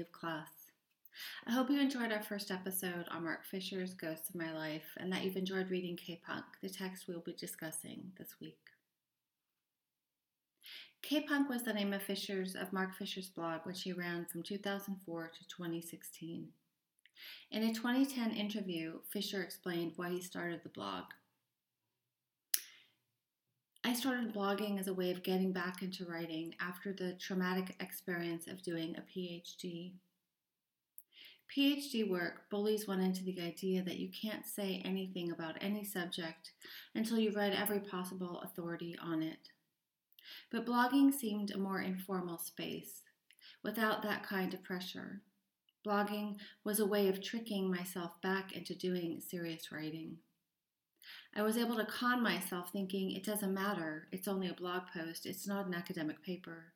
Of 0.00 0.12
Class. 0.12 0.48
I 1.46 1.52
hope 1.52 1.70
you 1.70 1.80
enjoyed 1.80 2.12
our 2.12 2.22
first 2.22 2.50
episode 2.50 3.06
on 3.10 3.24
Mark 3.24 3.44
Fisher's 3.44 3.94
Ghosts 3.94 4.28
of 4.28 4.36
My 4.36 4.52
Life 4.52 4.86
and 4.96 5.12
that 5.12 5.24
you've 5.24 5.36
enjoyed 5.36 5.70
reading 5.70 5.96
K 5.96 6.20
Punk, 6.24 6.44
the 6.62 6.68
text 6.68 7.08
we'll 7.08 7.20
be 7.20 7.32
discussing 7.32 8.12
this 8.18 8.36
week. 8.40 8.58
K 11.02 11.22
Punk 11.22 11.48
was 11.48 11.62
the 11.62 11.72
name 11.72 11.92
of 11.92 12.02
Fisher's 12.02 12.54
of 12.54 12.72
Mark 12.72 12.94
Fisher's 12.94 13.28
blog, 13.28 13.60
which 13.64 13.82
he 13.82 13.92
ran 13.92 14.26
from 14.26 14.42
2004 14.42 15.32
to 15.32 15.48
2016. 15.48 16.48
In 17.50 17.62
a 17.62 17.74
2010 17.74 18.32
interview, 18.32 19.00
Fisher 19.10 19.42
explained 19.42 19.92
why 19.96 20.10
he 20.10 20.20
started 20.20 20.60
the 20.62 20.68
blog. 20.68 21.04
I 23.88 23.94
started 23.94 24.34
blogging 24.34 24.78
as 24.78 24.86
a 24.86 24.92
way 24.92 25.10
of 25.12 25.22
getting 25.22 25.50
back 25.50 25.80
into 25.80 26.04
writing 26.04 26.54
after 26.60 26.92
the 26.92 27.14
traumatic 27.14 27.74
experience 27.80 28.46
of 28.46 28.62
doing 28.62 28.94
a 28.94 29.00
PhD. 29.00 29.94
PhD 31.56 32.06
work 32.06 32.50
bullies 32.50 32.86
one 32.86 33.00
into 33.00 33.24
the 33.24 33.40
idea 33.40 33.82
that 33.82 33.98
you 33.98 34.10
can't 34.10 34.44
say 34.44 34.82
anything 34.84 35.32
about 35.32 35.56
any 35.62 35.84
subject 35.84 36.52
until 36.94 37.18
you've 37.18 37.36
read 37.36 37.54
every 37.54 37.80
possible 37.80 38.42
authority 38.42 38.94
on 39.02 39.22
it. 39.22 39.48
But 40.52 40.66
blogging 40.66 41.10
seemed 41.10 41.50
a 41.50 41.58
more 41.58 41.80
informal 41.80 42.36
space, 42.36 43.00
without 43.64 44.02
that 44.02 44.22
kind 44.22 44.52
of 44.52 44.62
pressure. 44.62 45.22
Blogging 45.86 46.36
was 46.62 46.78
a 46.78 46.84
way 46.84 47.08
of 47.08 47.22
tricking 47.22 47.70
myself 47.70 48.20
back 48.20 48.52
into 48.52 48.74
doing 48.74 49.22
serious 49.26 49.72
writing. 49.72 50.18
I 51.34 51.42
was 51.42 51.56
able 51.56 51.76
to 51.76 51.84
con 51.84 52.22
myself 52.22 52.70
thinking 52.72 53.12
it 53.12 53.24
doesn't 53.24 53.54
matter, 53.54 54.08
it's 54.12 54.28
only 54.28 54.48
a 54.48 54.54
blog 54.54 54.82
post, 54.92 55.26
it's 55.26 55.46
not 55.46 55.66
an 55.66 55.74
academic 55.74 56.22
paper. 56.22 56.72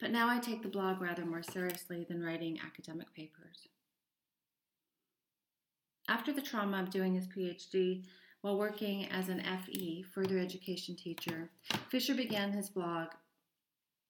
But 0.00 0.10
now 0.10 0.28
I 0.28 0.38
take 0.38 0.62
the 0.62 0.68
blog 0.68 1.00
rather 1.00 1.24
more 1.24 1.42
seriously 1.42 2.06
than 2.08 2.22
writing 2.22 2.58
academic 2.64 3.14
papers. 3.14 3.68
After 6.08 6.32
the 6.32 6.42
trauma 6.42 6.82
of 6.82 6.90
doing 6.90 7.14
his 7.14 7.26
PhD 7.26 8.04
while 8.40 8.58
working 8.58 9.06
as 9.06 9.28
an 9.28 9.42
FE, 9.42 10.04
further 10.14 10.38
education 10.38 10.94
teacher, 10.96 11.50
Fisher 11.88 12.14
began 12.14 12.52
his 12.52 12.70
blog. 12.70 13.08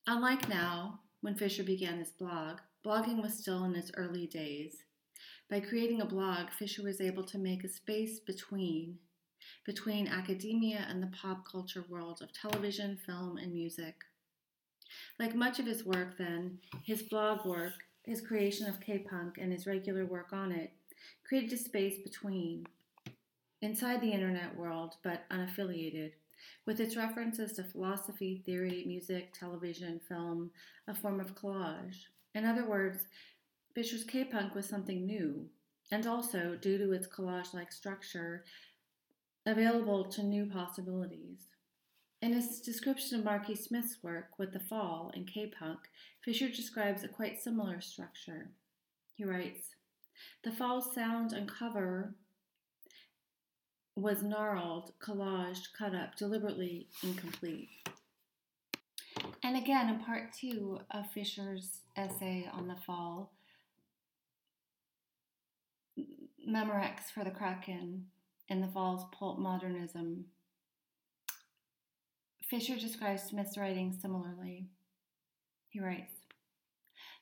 Unlike 0.06 0.48
now, 0.48 1.00
when 1.22 1.34
Fisher 1.34 1.64
began 1.64 1.98
his 1.98 2.10
blog, 2.10 2.58
blogging 2.84 3.22
was 3.22 3.38
still 3.38 3.64
in 3.64 3.74
its 3.74 3.90
early 3.96 4.26
days. 4.26 4.84
By 5.48 5.60
creating 5.60 6.00
a 6.00 6.06
blog, 6.06 6.50
Fisher 6.50 6.82
was 6.82 7.00
able 7.00 7.24
to 7.24 7.38
make 7.38 7.64
a 7.64 7.68
space 7.68 8.20
between 8.20 8.98
between 9.64 10.08
academia 10.08 10.86
and 10.88 11.02
the 11.02 11.08
pop 11.08 11.46
culture 11.50 11.84
world 11.88 12.20
of 12.22 12.32
television, 12.32 12.96
film, 12.96 13.36
and 13.38 13.52
music. 13.52 13.94
Like 15.18 15.34
much 15.34 15.58
of 15.58 15.66
his 15.66 15.84
work, 15.84 16.16
then, 16.18 16.58
his 16.84 17.02
blog 17.02 17.44
work, 17.44 17.72
his 18.04 18.20
creation 18.20 18.66
of 18.66 18.80
K 18.80 18.98
punk, 18.98 19.36
and 19.38 19.52
his 19.52 19.66
regular 19.66 20.06
work 20.06 20.32
on 20.32 20.52
it 20.52 20.72
created 21.26 21.52
a 21.52 21.56
space 21.56 21.98
between, 21.98 22.66
inside 23.62 24.00
the 24.00 24.12
internet 24.12 24.56
world, 24.56 24.94
but 25.02 25.24
unaffiliated, 25.30 26.12
with 26.66 26.80
its 26.80 26.96
references 26.96 27.52
to 27.54 27.64
philosophy, 27.64 28.42
theory, 28.46 28.84
music, 28.86 29.32
television, 29.32 30.00
film, 30.08 30.50
a 30.86 30.94
form 30.94 31.20
of 31.20 31.34
collage. 31.34 31.96
In 32.34 32.44
other 32.44 32.68
words, 32.68 33.06
Fisher's 33.74 34.04
K 34.04 34.24
punk 34.24 34.54
was 34.54 34.66
something 34.66 35.04
new, 35.04 35.48
and 35.90 36.06
also, 36.06 36.56
due 36.60 36.78
to 36.78 36.92
its 36.92 37.06
collage 37.06 37.54
like 37.54 37.72
structure, 37.72 38.44
available 39.46 40.04
to 40.04 40.22
new 40.22 40.46
possibilities. 40.46 41.46
In 42.20 42.32
his 42.32 42.60
description 42.60 43.18
of 43.18 43.24
Marky 43.24 43.54
Smith's 43.54 43.98
work 44.02 44.30
with 44.38 44.52
The 44.52 44.60
Fall 44.60 45.12
and 45.14 45.26
K 45.26 45.46
punk, 45.46 45.78
Fisher 46.22 46.48
describes 46.48 47.04
a 47.04 47.08
quite 47.08 47.40
similar 47.40 47.80
structure. 47.80 48.50
He 49.14 49.24
writes 49.24 49.76
The 50.42 50.50
Fall's 50.50 50.94
sound 50.94 51.32
and 51.32 51.48
cover 51.48 52.14
was 53.94 54.22
gnarled, 54.22 54.92
collaged, 55.00 55.68
cut 55.76 55.94
up, 55.94 56.16
deliberately 56.16 56.88
incomplete. 57.02 57.68
And 59.42 59.56
again, 59.56 59.88
in 59.88 60.00
part 60.00 60.32
two 60.32 60.80
of 60.90 61.10
Fisher's 61.10 61.80
essay 61.96 62.48
on 62.52 62.68
the 62.68 62.76
fall, 62.76 63.32
Memorex 66.46 67.10
for 67.14 67.24
the 67.24 67.30
Kraken, 67.30 68.06
in 68.48 68.60
the 68.60 68.68
Fall's 68.68 69.04
pulp 69.12 69.38
modernism. 69.38 70.26
Fisher 72.42 72.76
describes 72.76 73.24
Smith's 73.24 73.58
writing 73.58 73.92
similarly. 73.92 74.68
He 75.68 75.80
writes 75.80 76.12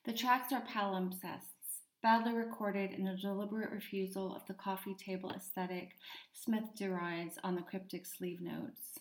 The 0.04 0.12
tracks 0.12 0.52
are 0.52 0.62
palimpsests, 0.62 1.80
badly 2.02 2.34
recorded 2.34 2.92
in 2.92 3.06
a 3.06 3.16
deliberate 3.16 3.70
refusal 3.70 4.36
of 4.36 4.46
the 4.46 4.54
coffee 4.54 4.94
table 4.94 5.30
aesthetic 5.30 5.92
Smith 6.32 6.74
derides 6.76 7.38
on 7.42 7.54
the 7.54 7.62
cryptic 7.62 8.04
sleeve 8.04 8.42
notes. 8.42 8.98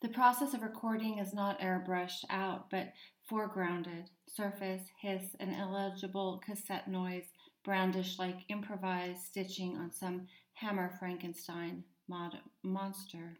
The 0.00 0.08
process 0.08 0.54
of 0.54 0.62
recording 0.62 1.18
is 1.18 1.34
not 1.34 1.58
airbrushed 1.58 2.24
out, 2.30 2.70
but 2.70 2.92
foregrounded, 3.28 4.06
surface, 4.28 4.82
hiss, 5.00 5.34
and 5.40 5.54
illegible 5.54 6.40
cassette 6.44 6.86
noise 6.86 7.26
brandished 7.64 8.18
like 8.18 8.44
improvised 8.48 9.24
stitching 9.24 9.76
on 9.76 9.90
some 9.90 10.28
Hammer 10.56 10.88
Frankenstein 10.98 11.84
mod- 12.08 12.40
monster. 12.62 13.36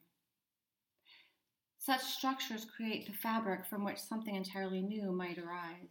Such 1.79 2.03
structures 2.03 2.67
create 2.67 3.07
the 3.07 3.15
fabric 3.15 3.65
from 3.65 3.85
which 3.85 3.99
something 3.99 4.35
entirely 4.35 4.83
new 4.83 5.13
might 5.13 5.39
arise. 5.39 5.89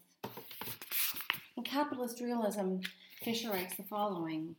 In 1.57 1.63
capitalist 1.63 2.22
realism, 2.22 2.77
Fisher 3.24 3.50
writes 3.50 3.75
the 3.75 3.81
following 3.81 4.56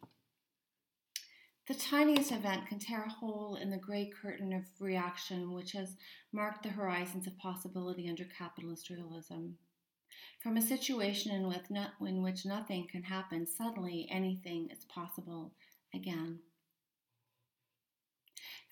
The 1.69 1.75
tiniest 1.75 2.33
event 2.33 2.67
can 2.67 2.81
tear 2.81 3.05
a 3.05 3.11
hole 3.11 3.55
in 3.63 3.71
the 3.71 3.77
gray 3.77 4.11
curtain 4.21 4.53
of 4.53 4.65
reaction 4.81 5.53
which 5.53 5.71
has 5.71 5.95
marked 6.33 6.65
the 6.65 6.71
horizons 6.71 7.29
of 7.29 7.39
possibility 7.39 8.09
under 8.09 8.25
capitalist 8.25 8.91
realism. 8.91 9.51
From 10.43 10.57
a 10.57 10.63
situation 10.63 11.31
in 11.31 11.43
no, 11.71 11.87
in 12.05 12.23
which 12.23 12.45
nothing 12.45 12.89
can 12.91 13.05
happen, 13.05 13.47
suddenly 13.47 14.09
anything 14.11 14.69
is 14.73 14.85
possible 14.87 15.53
again. 15.95 16.41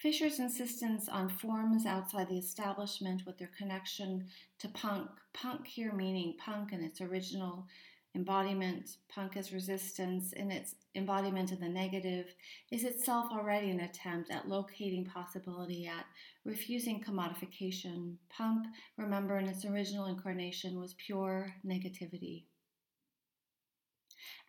Fisher's 0.05 0.39
insistence 0.39 1.09
on 1.09 1.31
forms 1.31 1.87
outside 1.87 2.29
the 2.29 2.37
establishment 2.37 3.23
with 3.25 3.39
their 3.39 3.51
connection 3.57 4.27
to 4.59 4.69
punk, 4.69 5.09
punk 5.33 5.67
here 5.67 5.95
meaning 5.95 6.35
punk 6.37 6.75
in 6.75 6.85
its 6.85 7.01
original 7.01 7.67
embodiment, 8.15 8.99
punk 9.09 9.35
as 9.39 9.51
resistance 9.51 10.35
in 10.35 10.51
its 10.51 10.75
embodiment 10.95 11.53
of 11.53 11.61
the 11.61 11.69
negative, 11.71 12.27
is 12.71 12.85
itself 12.85 13.33
already 13.33 13.71
an 13.71 13.81
attempt 13.81 14.31
at 14.31 14.47
locating 14.47 15.07
possibility, 15.07 15.87
at 15.87 16.05
refusing 16.45 17.03
commodification. 17.03 18.17
Punk, 18.29 18.67
remember, 18.99 19.39
in 19.39 19.49
its 19.49 19.65
original 19.65 20.05
incarnation, 20.05 20.79
was 20.79 20.95
pure 20.99 21.55
negativity. 21.67 22.45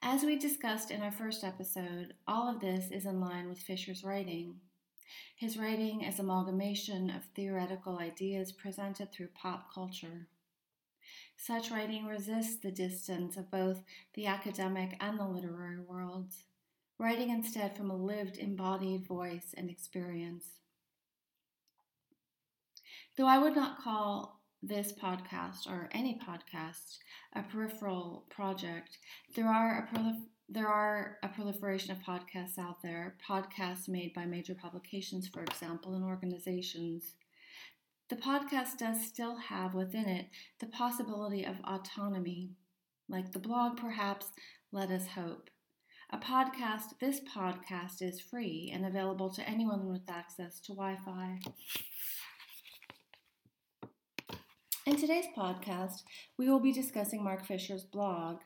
As 0.02 0.24
we 0.24 0.36
discussed 0.36 0.92
in 0.92 1.02
our 1.02 1.14
first 1.14 1.46
episode, 1.46 2.14
all 2.28 2.54
of 2.54 2.60
this 2.60 2.92
is 2.92 3.06
in 3.06 3.22
line 3.22 3.48
with 3.48 3.60
Fisher's 3.60 4.04
writing. 4.04 4.56
His 5.36 5.58
writing 5.58 6.02
is 6.02 6.20
amalgamation 6.20 7.10
of 7.10 7.26
theoretical 7.26 8.00
ideas 8.00 8.52
presented 8.52 9.12
through 9.12 9.30
pop 9.30 9.74
culture. 9.74 10.28
Such 11.38 11.72
writing 11.72 12.06
resists 12.06 12.58
the 12.58 12.72
distance 12.72 13.38
of 13.38 13.52
both 13.52 13.84
the 14.14 14.26
academic 14.26 14.98
and 15.00 15.20
the 15.20 15.28
literary 15.28 15.80
worlds, 15.80 16.46
writing 16.98 17.30
instead 17.30 17.76
from 17.76 17.92
a 17.92 17.96
lived, 17.96 18.38
embodied 18.38 19.06
voice 19.06 19.54
and 19.56 19.70
experience. 19.70 20.60
Though 23.18 23.28
I 23.28 23.38
would 23.38 23.56
not 23.56 23.80
call 23.80 24.42
this 24.62 24.92
podcast 24.92 25.68
or 25.68 25.90
any 25.92 26.20
podcast 26.20 26.98
a 27.34 27.44
peripheral 27.44 28.26
project, 28.30 28.98
there 29.36 29.48
are 29.48 29.80
a 29.80 29.96
prolif- 29.96 30.28
there 30.48 30.68
are 30.68 31.18
a 31.24 31.28
proliferation 31.28 31.92
of 31.92 32.00
podcasts 32.00 32.60
out 32.60 32.82
there, 32.84 33.16
podcasts 33.28 33.88
made 33.88 34.14
by 34.14 34.26
major 34.26 34.54
publications, 34.54 35.28
for 35.28 35.42
example, 35.42 35.96
and 35.96 36.04
organizations. 36.04 37.14
The 38.10 38.16
podcast 38.16 38.78
does 38.78 39.06
still 39.06 39.38
have 39.38 39.74
within 39.74 40.08
it 40.08 40.28
the 40.60 40.68
possibility 40.68 41.44
of 41.44 41.56
autonomy. 41.64 42.52
Like 43.10 43.32
the 43.32 43.40
blog, 43.40 43.78
perhaps, 43.78 44.28
let 44.72 44.92
us 44.92 45.08
hope. 45.08 45.50
A 46.12 46.18
podcast, 46.20 47.00
this 47.02 47.20
podcast 47.20 48.02
is 48.02 48.22
free 48.22 48.72
and 48.72 48.86
available 48.86 49.32
to 49.32 49.50
anyone 49.50 49.92
with 49.92 50.08
access 50.08 50.60
to 50.62 50.74
Wi 50.74 50.98
Fi. 51.04 51.40
In 54.86 54.96
today's 54.98 55.26
podcast, 55.36 56.04
we 56.38 56.48
will 56.48 56.60
be 56.60 56.72
discussing 56.72 57.24
Mark 57.24 57.44
Fisher's 57.44 57.84
blog, 57.84 58.38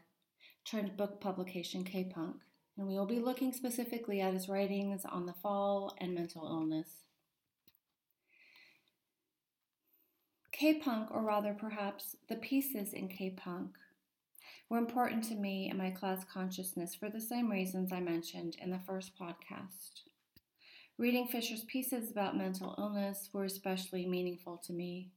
turned 0.70 0.96
book 0.96 1.20
publication 1.20 1.84
K 1.84 2.04
Punk, 2.04 2.36
and 2.78 2.88
we 2.88 2.98
will 2.98 3.06
be 3.06 3.20
looking 3.20 3.52
specifically 3.52 4.22
at 4.22 4.34
his 4.34 4.48
writings 4.48 5.04
on 5.04 5.26
the 5.26 5.34
fall 5.34 5.96
and 6.00 6.14
mental 6.14 6.46
illness. 6.46 6.90
K 10.52 10.76
Punk, 10.76 11.10
or 11.12 11.24
rather 11.24 11.54
perhaps 11.54 12.16
the 12.28 12.36
pieces 12.36 12.94
in 12.94 13.08
K 13.08 13.32
Punk, 13.32 13.72
were 14.70 14.78
important 14.78 15.24
to 15.26 15.36
me 15.36 15.70
and 15.70 15.78
my 15.78 15.90
class 15.90 16.24
consciousness 16.32 16.94
for 16.94 17.10
the 17.10 17.22
same 17.22 17.50
reasons 17.50 17.92
I 17.92 18.02
mentioned 18.02 18.56
in 18.62 18.70
the 18.70 18.82
first 18.86 19.18
podcast. 19.18 20.04
Reading 21.00 21.28
Fisher's 21.28 21.64
pieces 21.64 22.12
about 22.12 22.38
mental 22.38 22.76
illness 22.78 23.30
were 23.34 23.46
especially 23.46 24.06
meaningful 24.06 24.58
to 24.66 24.74
me 24.74 25.12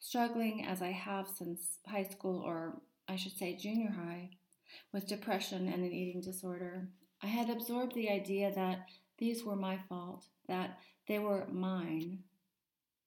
struggling 0.00 0.64
as 0.64 0.80
I 0.80 0.92
have 0.92 1.28
since 1.28 1.78
high 1.86 2.04
school, 2.04 2.40
or 2.40 2.80
I 3.06 3.16
should 3.16 3.36
say 3.36 3.54
junior 3.54 3.90
high, 3.90 4.30
with 4.92 5.06
depression 5.06 5.68
and 5.68 5.84
an 5.84 5.92
eating 5.92 6.20
disorder, 6.20 6.88
I 7.22 7.26
had 7.26 7.50
absorbed 7.50 7.94
the 7.94 8.10
idea 8.10 8.52
that 8.54 8.88
these 9.18 9.44
were 9.44 9.56
my 9.56 9.78
fault, 9.88 10.24
that 10.48 10.78
they 11.06 11.18
were 11.18 11.46
mine. 11.50 12.20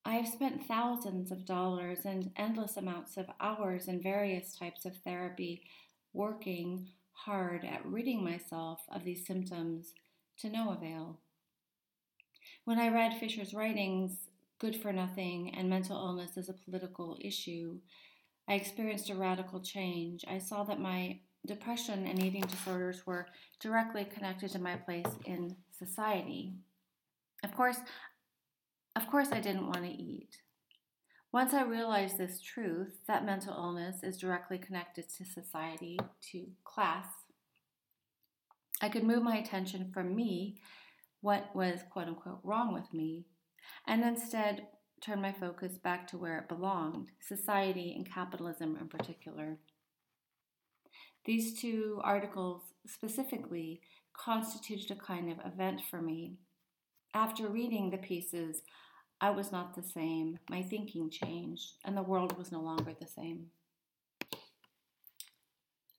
I 0.06 0.16
have 0.16 0.28
spent 0.28 0.68
thousands 0.68 1.32
of 1.32 1.46
dollars 1.46 2.00
and 2.06 2.32
endless 2.36 2.78
amounts 2.78 3.18
of 3.18 3.32
hours 3.40 3.88
in 3.88 4.02
various 4.02 4.56
types 4.56 4.86
of 4.86 4.98
therapy 4.98 5.64
working 6.12 6.90
hard 7.14 7.64
at 7.64 7.86
ridding 7.86 8.24
myself 8.24 8.82
of 8.92 9.04
these 9.04 9.26
symptoms 9.26 9.94
to 10.40 10.50
no 10.50 10.72
avail. 10.72 11.20
When 12.66 12.80
I 12.80 12.90
read 12.90 13.18
Fisher's 13.18 13.54
writings, 13.54 14.28
good 14.60 14.76
for 14.76 14.94
nothing 14.94 15.54
and 15.56 15.70
mental 15.70 15.98
illness 15.98 16.38
as 16.38 16.50
a 16.50 16.54
political 16.54 17.18
issue, 17.22 17.80
I 18.48 18.56
experienced 18.56 19.10
a 19.10 19.16
radical 19.16 19.62
change. 19.62 20.26
I 20.28 20.38
saw 20.38 20.64
that 20.66 20.80
my 20.80 21.20
depression 21.46 22.08
and 22.08 22.24
eating 22.24 22.42
disorders 22.42 23.06
were 23.06 23.28
directly 23.60 24.06
connected 24.06 24.52
to 24.52 24.60
my 24.60 24.76
place 24.76 25.06
in 25.26 25.56
society. 25.78 26.54
Of 27.44 27.54
course, 27.56 27.78
of 28.96 29.10
course 29.10 29.30
I 29.32 29.40
didn't 29.40 29.68
want 29.68 29.84
to 29.84 29.92
eat. 29.92 30.38
Once 31.32 31.54
I 31.54 31.64
realized 31.64 32.18
this 32.18 32.40
truth 32.40 33.00
that 33.08 33.26
mental 33.26 33.56
illness 33.56 34.04
is 34.04 34.18
directly 34.18 34.60
connected 34.60 35.10
to 35.10 35.26
society, 35.26 36.00
to 36.32 36.46
class, 36.64 37.08
I 38.82 38.90
could 38.90 39.04
move 39.04 39.24
my 39.24 39.38
attention 39.38 39.90
from 39.94 40.16
me, 40.16 40.58
what 41.22 41.56
was 41.56 41.82
quote 41.90 42.08
unquote 42.08 42.40
wrong 42.44 42.74
with 42.74 42.94
me, 42.94 43.26
and 43.88 44.04
instead 44.04 44.68
turn 45.02 45.22
my 45.22 45.32
focus 45.32 45.78
back 45.78 46.08
to 46.08 46.18
where 46.18 46.38
it 46.38 46.48
belonged 46.48 47.10
society 47.20 47.94
and 47.96 48.10
capitalism 48.10 48.78
in 48.80 48.88
particular. 48.88 49.58
These 51.26 51.60
two 51.60 52.02
articles 52.04 52.62
specifically 52.86 53.82
constituted 54.14 54.92
a 54.92 54.96
kind 54.96 55.32
of 55.32 55.40
event 55.46 55.82
for 55.90 56.02
me. 56.02 56.34
After 57.14 57.48
reading 57.48 57.90
the 57.90 57.98
pieces, 57.98 58.62
I 59.22 59.30
was 59.30 59.52
not 59.52 59.76
the 59.76 59.84
same. 59.84 60.40
My 60.50 60.62
thinking 60.62 61.10
changed, 61.10 61.74
and 61.86 61.96
the 61.96 62.04
world 62.04 62.38
was 62.38 62.52
no 62.52 62.60
longer 62.60 62.94
the 63.00 63.08
same. 63.08 63.48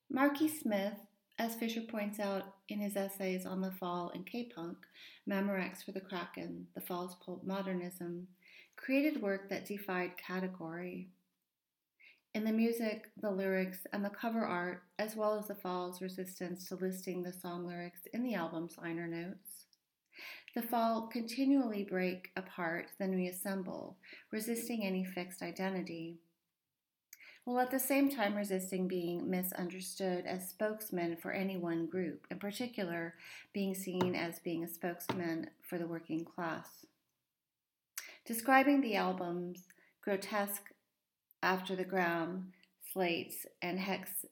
Marky 0.09 0.47
Smith 0.47 0.99
as 1.37 1.55
Fisher 1.55 1.81
points 1.81 2.19
out 2.19 2.43
in 2.69 2.79
his 2.79 2.95
essays 2.95 3.45
on 3.45 3.59
the 3.59 3.71
fall 3.71 4.11
and 4.13 4.25
K-punk, 4.25 4.77
Memorex 5.29 5.83
for 5.83 5.91
the 5.91 5.99
Kraken, 5.99 6.67
The 6.75 6.81
Fall's 6.81 7.15
Pulp 7.15 7.43
Modernism, 7.43 8.27
created 8.77 9.21
work 9.21 9.49
that 9.49 9.65
defied 9.65 10.11
category. 10.17 11.09
In 12.35 12.43
the 12.43 12.51
music, 12.51 13.09
the 13.21 13.31
lyrics, 13.31 13.87
and 13.93 14.03
the 14.03 14.09
cover 14.09 14.45
art, 14.45 14.83
as 14.99 15.15
well 15.15 15.39
as 15.39 15.47
the 15.47 15.55
Fall's 15.55 16.01
resistance 16.01 16.67
to 16.67 16.75
listing 16.75 17.23
the 17.23 17.31
song 17.31 17.65
lyrics 17.65 18.01
in 18.13 18.23
the 18.23 18.35
album's 18.35 18.77
liner 18.77 19.07
notes, 19.07 19.63
the 20.53 20.61
Fall 20.61 21.07
continually 21.07 21.85
break 21.85 22.31
apart, 22.35 22.91
then 22.99 23.15
reassemble, 23.15 23.95
resisting 24.31 24.83
any 24.83 25.05
fixed 25.05 25.41
identity 25.41 26.17
while 27.45 27.59
at 27.59 27.71
the 27.71 27.79
same 27.79 28.09
time 28.09 28.35
resisting 28.35 28.87
being 28.87 29.29
misunderstood 29.29 30.25
as 30.25 30.49
spokesman 30.49 31.15
for 31.15 31.31
any 31.31 31.55
one 31.55 31.85
group, 31.85 32.25
in 32.29 32.39
particular, 32.39 33.13
being 33.53 33.73
seen 33.73 34.13
as 34.13 34.39
being 34.39 34.63
a 34.63 34.67
spokesman 34.67 35.47
for 35.61 35.77
the 35.77 35.87
working 35.87 36.25
class. 36.25 36.85
Describing 38.25 38.81
the 38.81 38.95
album's 38.95 39.67
grotesque 40.01 40.71
After 41.45 41.75
the 41.75 41.85
Gramme, 41.85 42.53
Slates, 42.91 43.45
and 43.61 43.79
Hex 43.79 44.25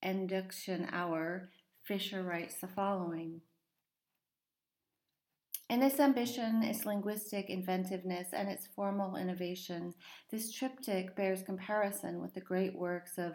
Enduction 0.00 0.88
Hour, 0.92 1.50
Fisher 1.82 2.22
writes 2.22 2.54
the 2.60 2.68
following. 2.68 3.40
In 5.68 5.82
its 5.82 5.98
ambition, 5.98 6.62
its 6.62 6.86
linguistic 6.86 7.50
inventiveness, 7.50 8.28
and 8.32 8.48
its 8.48 8.68
formal 8.76 9.16
innovation, 9.16 9.92
this 10.30 10.52
triptych 10.52 11.16
bears 11.16 11.42
comparison 11.42 12.20
with 12.20 12.32
the 12.34 12.40
great 12.40 12.78
works 12.78 13.18
of 13.18 13.32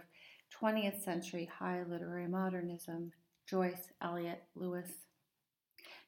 20th 0.58 1.04
century 1.04 1.50
high 1.54 1.84
literary 1.86 2.30
modernism 2.30 3.12
Joyce, 3.46 3.92
Eliot, 4.02 4.42
Lewis. 4.56 4.90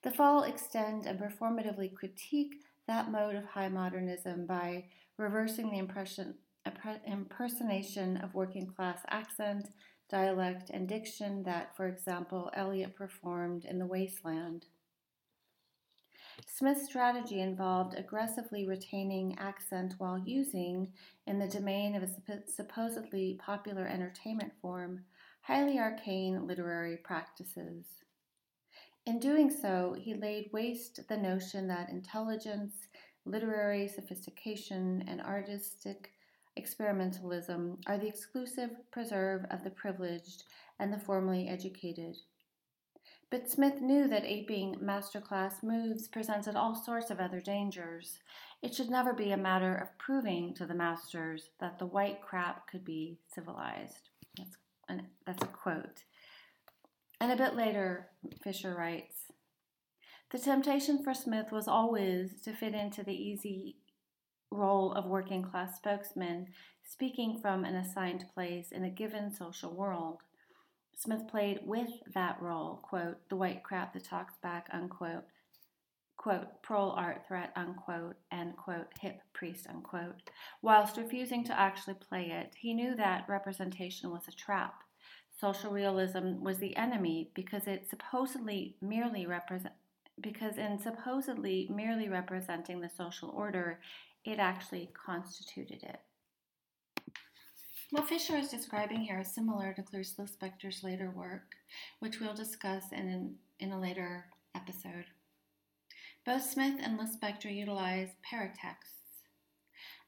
The 0.03 0.11
Fall 0.11 0.43
extend 0.43 1.05
and 1.05 1.19
performatively 1.19 1.93
critique 1.93 2.63
that 2.87 3.11
mode 3.11 3.35
of 3.35 3.43
high 3.43 3.67
modernism 3.67 4.45
by 4.45 4.85
reversing 5.17 5.69
the 5.69 5.79
impression, 5.79 6.35
impersonation 7.05 8.17
of 8.17 8.33
working 8.33 8.67
class 8.67 8.99
accent, 9.09 9.69
dialect, 10.09 10.69
and 10.69 10.87
diction 10.87 11.43
that, 11.43 11.75
for 11.75 11.87
example, 11.87 12.49
Eliot 12.53 12.95
performed 12.95 13.65
in 13.65 13.79
The 13.79 13.85
Wasteland. 13.85 14.65
Smith's 16.45 16.85
strategy 16.85 17.41
involved 17.41 17.95
aggressively 17.95 18.67
retaining 18.67 19.37
accent 19.39 19.95
while 19.97 20.19
using, 20.19 20.93
in 21.25 21.39
the 21.39 21.47
domain 21.47 21.95
of 21.95 22.03
a 22.03 22.41
supposedly 22.47 23.39
popular 23.43 23.87
entertainment 23.87 24.53
form, 24.61 25.03
highly 25.41 25.79
arcane 25.79 26.45
literary 26.45 26.97
practices. 26.97 27.85
In 29.05 29.19
doing 29.19 29.49
so, 29.49 29.95
he 29.97 30.13
laid 30.13 30.49
waste 30.51 31.07
the 31.07 31.17
notion 31.17 31.67
that 31.67 31.89
intelligence, 31.89 32.73
literary 33.25 33.87
sophistication, 33.87 35.03
and 35.07 35.21
artistic 35.21 36.11
experimentalism 36.57 37.77
are 37.87 37.97
the 37.97 38.07
exclusive 38.07 38.71
preserve 38.91 39.45
of 39.51 39.63
the 39.63 39.69
privileged 39.69 40.43
and 40.79 40.91
the 40.91 40.99
formally 40.99 41.47
educated. 41.47 42.17
But 43.29 43.49
Smith 43.49 43.81
knew 43.81 44.07
that 44.07 44.23
aping 44.23 44.75
masterclass 44.81 45.61
moves 45.61 46.07
presented 46.07 46.55
all 46.55 46.75
sorts 46.75 47.09
of 47.09 47.19
other 47.19 47.41
dangers. 47.41 48.19
It 48.61 48.73
should 48.73 48.89
never 48.89 49.13
be 49.13 49.31
a 49.31 49.37
matter 49.37 49.75
of 49.75 49.97
proving 49.97 50.53
to 50.55 50.65
the 50.65 50.73
masters 50.73 51.49
that 51.59 51.77
the 51.77 51.85
white 51.85 52.21
crap 52.21 52.67
could 52.67 52.85
be 52.85 53.19
civilized. 53.33 54.09
That's, 54.37 54.55
an, 54.87 55.07
that's 55.25 55.43
a 55.43 55.47
quote. 55.47 56.03
And 57.19 57.31
a 57.31 57.35
bit 57.35 57.55
later, 57.55 58.07
Fisher 58.41 58.75
writes 58.75 59.31
The 60.31 60.39
temptation 60.39 61.03
for 61.03 61.13
Smith 61.13 61.51
was 61.51 61.67
always 61.67 62.41
to 62.43 62.53
fit 62.53 62.73
into 62.73 63.03
the 63.03 63.15
easy 63.15 63.75
role 64.51 64.93
of 64.93 65.05
working 65.05 65.43
class 65.43 65.75
spokesman, 65.75 66.47
speaking 66.83 67.39
from 67.41 67.65
an 67.65 67.75
assigned 67.75 68.25
place 68.33 68.71
in 68.71 68.83
a 68.83 68.89
given 68.89 69.31
social 69.33 69.73
world. 69.73 70.21
Smith 70.95 71.27
played 71.27 71.59
with 71.63 71.89
that 72.13 72.41
role, 72.41 72.79
quote, 72.83 73.17
the 73.29 73.35
white 73.35 73.63
crap 73.63 73.93
that 73.93 74.03
talks 74.03 74.33
back, 74.41 74.67
unquote, 74.71 75.25
quote, 76.17 76.61
prole 76.63 76.91
art 76.91 77.21
threat, 77.27 77.51
unquote, 77.55 78.15
and 78.31 78.57
quote, 78.57 78.87
hip 78.99 79.21
priest, 79.33 79.67
unquote. 79.69 80.29
Whilst 80.61 80.97
refusing 80.97 81.43
to 81.45 81.59
actually 81.59 81.93
play 81.93 82.31
it, 82.31 82.55
he 82.57 82.73
knew 82.73 82.95
that 82.95 83.29
representation 83.29 84.09
was 84.09 84.27
a 84.27 84.31
trap. 84.31 84.83
Social 85.39 85.71
realism 85.71 86.41
was 86.41 86.57
the 86.57 86.75
enemy 86.75 87.29
because 87.35 87.67
it 87.67 87.87
supposedly 87.87 88.75
merely 88.81 89.27
represent 89.27 89.75
because 90.19 90.57
in 90.57 90.79
supposedly 90.79 91.69
merely 91.71 92.09
representing 92.09 92.81
the 92.81 92.89
social 92.89 93.29
order, 93.29 93.79
it 94.27 94.39
actually 94.39 94.89
constituted 94.93 95.83
it. 95.83 96.01
What 97.91 98.09
Fisher 98.09 98.35
is 98.35 98.49
describing 98.49 98.99
here 98.99 99.21
is 99.21 99.33
similar 99.33 99.71
to 99.73 99.81
Clarice 99.81 100.15
Lispector's 100.19 100.83
later 100.83 101.09
work, 101.09 101.55
which 101.99 102.19
we'll 102.19 102.33
discuss 102.33 102.83
in, 102.91 103.07
an, 103.07 103.35
in 103.61 103.71
a 103.71 103.79
later 103.79 104.25
episode. 104.53 105.05
Both 106.25 106.43
Smith 106.43 106.77
and 106.83 106.99
Lispector 106.99 107.53
utilize 107.55 108.09
paratexts. 108.29 109.23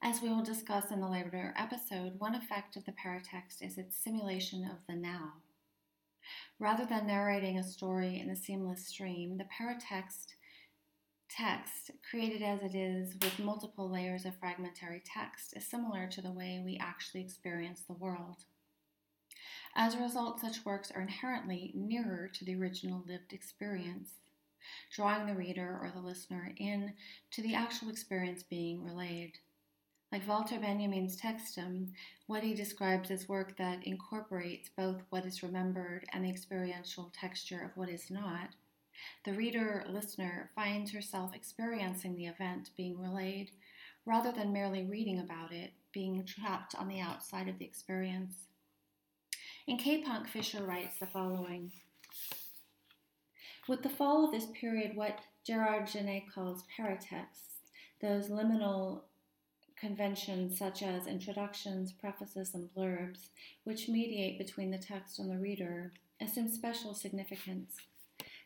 As 0.03 0.21
we 0.21 0.27
will 0.27 0.43
discuss 0.43 0.91
in 0.91 0.99
a 0.99 1.09
later 1.09 1.53
episode, 1.57 2.19
one 2.19 2.35
effect 2.35 2.75
of 2.75 2.83
the 2.83 2.91
paratext 2.91 3.61
is 3.61 3.77
its 3.77 3.95
simulation 3.95 4.65
of 4.65 4.85
the 4.89 4.95
now. 4.95 5.35
Rather 6.59 6.85
than 6.85 7.07
narrating 7.07 7.57
a 7.57 7.63
story 7.63 8.19
in 8.19 8.29
a 8.29 8.35
seamless 8.35 8.85
stream, 8.85 9.37
the 9.37 9.45
paratext 9.45 10.33
text, 11.29 11.91
created 12.09 12.41
as 12.41 12.61
it 12.61 12.75
is 12.75 13.15
with 13.21 13.39
multiple 13.39 13.89
layers 13.89 14.25
of 14.25 14.35
fragmentary 14.37 15.01
text, 15.05 15.55
is 15.55 15.65
similar 15.65 16.07
to 16.07 16.21
the 16.21 16.31
way 16.31 16.61
we 16.63 16.77
actually 16.81 17.21
experience 17.21 17.81
the 17.81 17.93
world. 17.93 18.45
As 19.75 19.93
a 19.93 20.01
result, 20.01 20.39
such 20.39 20.65
works 20.65 20.91
are 20.91 21.01
inherently 21.01 21.71
nearer 21.75 22.27
to 22.27 22.43
the 22.43 22.55
original 22.55 23.03
lived 23.07 23.31
experience, 23.31 24.15
drawing 24.91 25.27
the 25.27 25.35
reader 25.35 25.79
or 25.81 25.91
the 25.93 26.01
listener 26.01 26.53
in 26.57 26.93
to 27.31 27.41
the 27.41 27.53
actual 27.53 27.89
experience 27.89 28.43
being 28.43 28.83
relayed. 28.83 29.37
Like 30.11 30.27
Walter 30.27 30.59
Benjamin's 30.59 31.21
Textum, 31.21 31.91
what 32.25 32.43
he 32.43 32.55
describes 32.55 33.11
as 33.11 33.29
work 33.29 33.55
that 33.57 33.85
incorporates 33.85 34.69
both 34.75 35.03
what 35.11 35.25
is 35.25 35.43
remembered 35.43 36.05
and 36.11 36.25
the 36.25 36.29
experiential 36.29 37.13
texture 37.13 37.61
of 37.61 37.77
what 37.77 37.89
is 37.89 38.09
not, 38.09 38.55
the 39.25 39.33
reader 39.33 39.85
listener 39.89 40.49
finds 40.55 40.91
herself 40.91 41.35
experiencing 41.35 42.15
the 42.15 42.27
event 42.27 42.71
being 42.77 42.99
relayed 42.99 43.51
rather 44.05 44.31
than 44.31 44.53
merely 44.53 44.85
reading 44.85 45.19
about 45.19 45.51
it, 45.51 45.73
being 45.91 46.25
trapped 46.25 46.75
on 46.75 46.87
the 46.87 46.99
outside 46.99 47.47
of 47.47 47.59
the 47.59 47.65
experience. 47.65 48.47
In 49.67 49.77
K 49.77 50.01
Punk, 50.01 50.27
Fisher 50.27 50.63
writes 50.63 50.97
the 50.99 51.05
following 51.05 51.71
With 53.67 53.83
the 53.83 53.89
fall 53.89 54.25
of 54.25 54.31
this 54.31 54.47
period, 54.59 54.95
what 54.95 55.19
Gerard 55.45 55.87
Genette 55.87 56.31
calls 56.33 56.63
paratexts, 56.75 57.59
those 58.01 58.29
liminal 58.29 59.01
conventions 59.79 60.57
such 60.57 60.83
as 60.83 61.07
introductions, 61.07 61.91
prefaces, 61.91 62.53
and 62.53 62.69
blurbs, 62.75 63.29
which 63.63 63.87
mediate 63.87 64.37
between 64.37 64.71
the 64.71 64.77
text 64.77 65.19
and 65.19 65.29
the 65.29 65.37
reader, 65.37 65.93
assume 66.21 66.49
special 66.49 66.93
significance. 66.93 67.77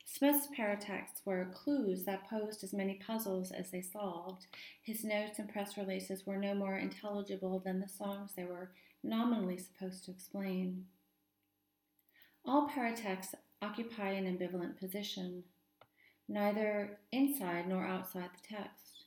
Smith's 0.05 0.47
paratexts 0.47 1.25
were 1.25 1.51
clues 1.53 2.03
that 2.03 2.29
posed 2.29 2.63
as 2.63 2.73
many 2.73 2.95
puzzles 2.95 3.51
as 3.51 3.71
they 3.71 3.81
solved. 3.81 4.47
His 4.81 5.03
notes 5.03 5.39
and 5.39 5.49
press 5.49 5.77
releases 5.77 6.25
were 6.25 6.37
no 6.37 6.53
more 6.53 6.77
intelligible 6.77 7.59
than 7.59 7.79
the 7.79 7.87
songs 7.87 8.31
they 8.35 8.45
were 8.45 8.71
nominally 9.03 9.57
supposed 9.57 10.05
to 10.05 10.11
explain. 10.11 10.85
All 12.45 12.69
paratexts 12.69 13.33
occupy 13.61 14.11
an 14.11 14.25
ambivalent 14.25 14.77
position, 14.77 15.43
neither 16.27 16.99
inside 17.11 17.67
nor 17.67 17.85
outside 17.85 18.29
the 18.33 18.55
text. 18.55 19.05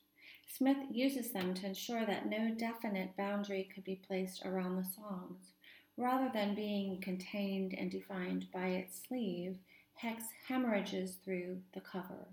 Smith 0.49 0.79
uses 0.91 1.33
them 1.33 1.53
to 1.55 1.67
ensure 1.67 2.07
that 2.07 2.27
no 2.27 2.55
definite 2.55 3.15
boundary 3.17 3.69
could 3.75 3.85
be 3.85 4.01
placed 4.07 4.45
around 4.47 4.77
the 4.77 4.85
songs. 4.85 5.53
Rather 5.99 6.31
than 6.33 6.55
being 6.55 7.01
contained 7.01 7.75
and 7.75 7.91
defined 7.91 8.47
by 8.53 8.69
its 8.69 9.03
sleeve, 9.07 9.59
hex 9.97 10.25
hemorrhages 10.49 11.17
through 11.25 11.59
the 11.73 11.81
cover. 11.81 12.29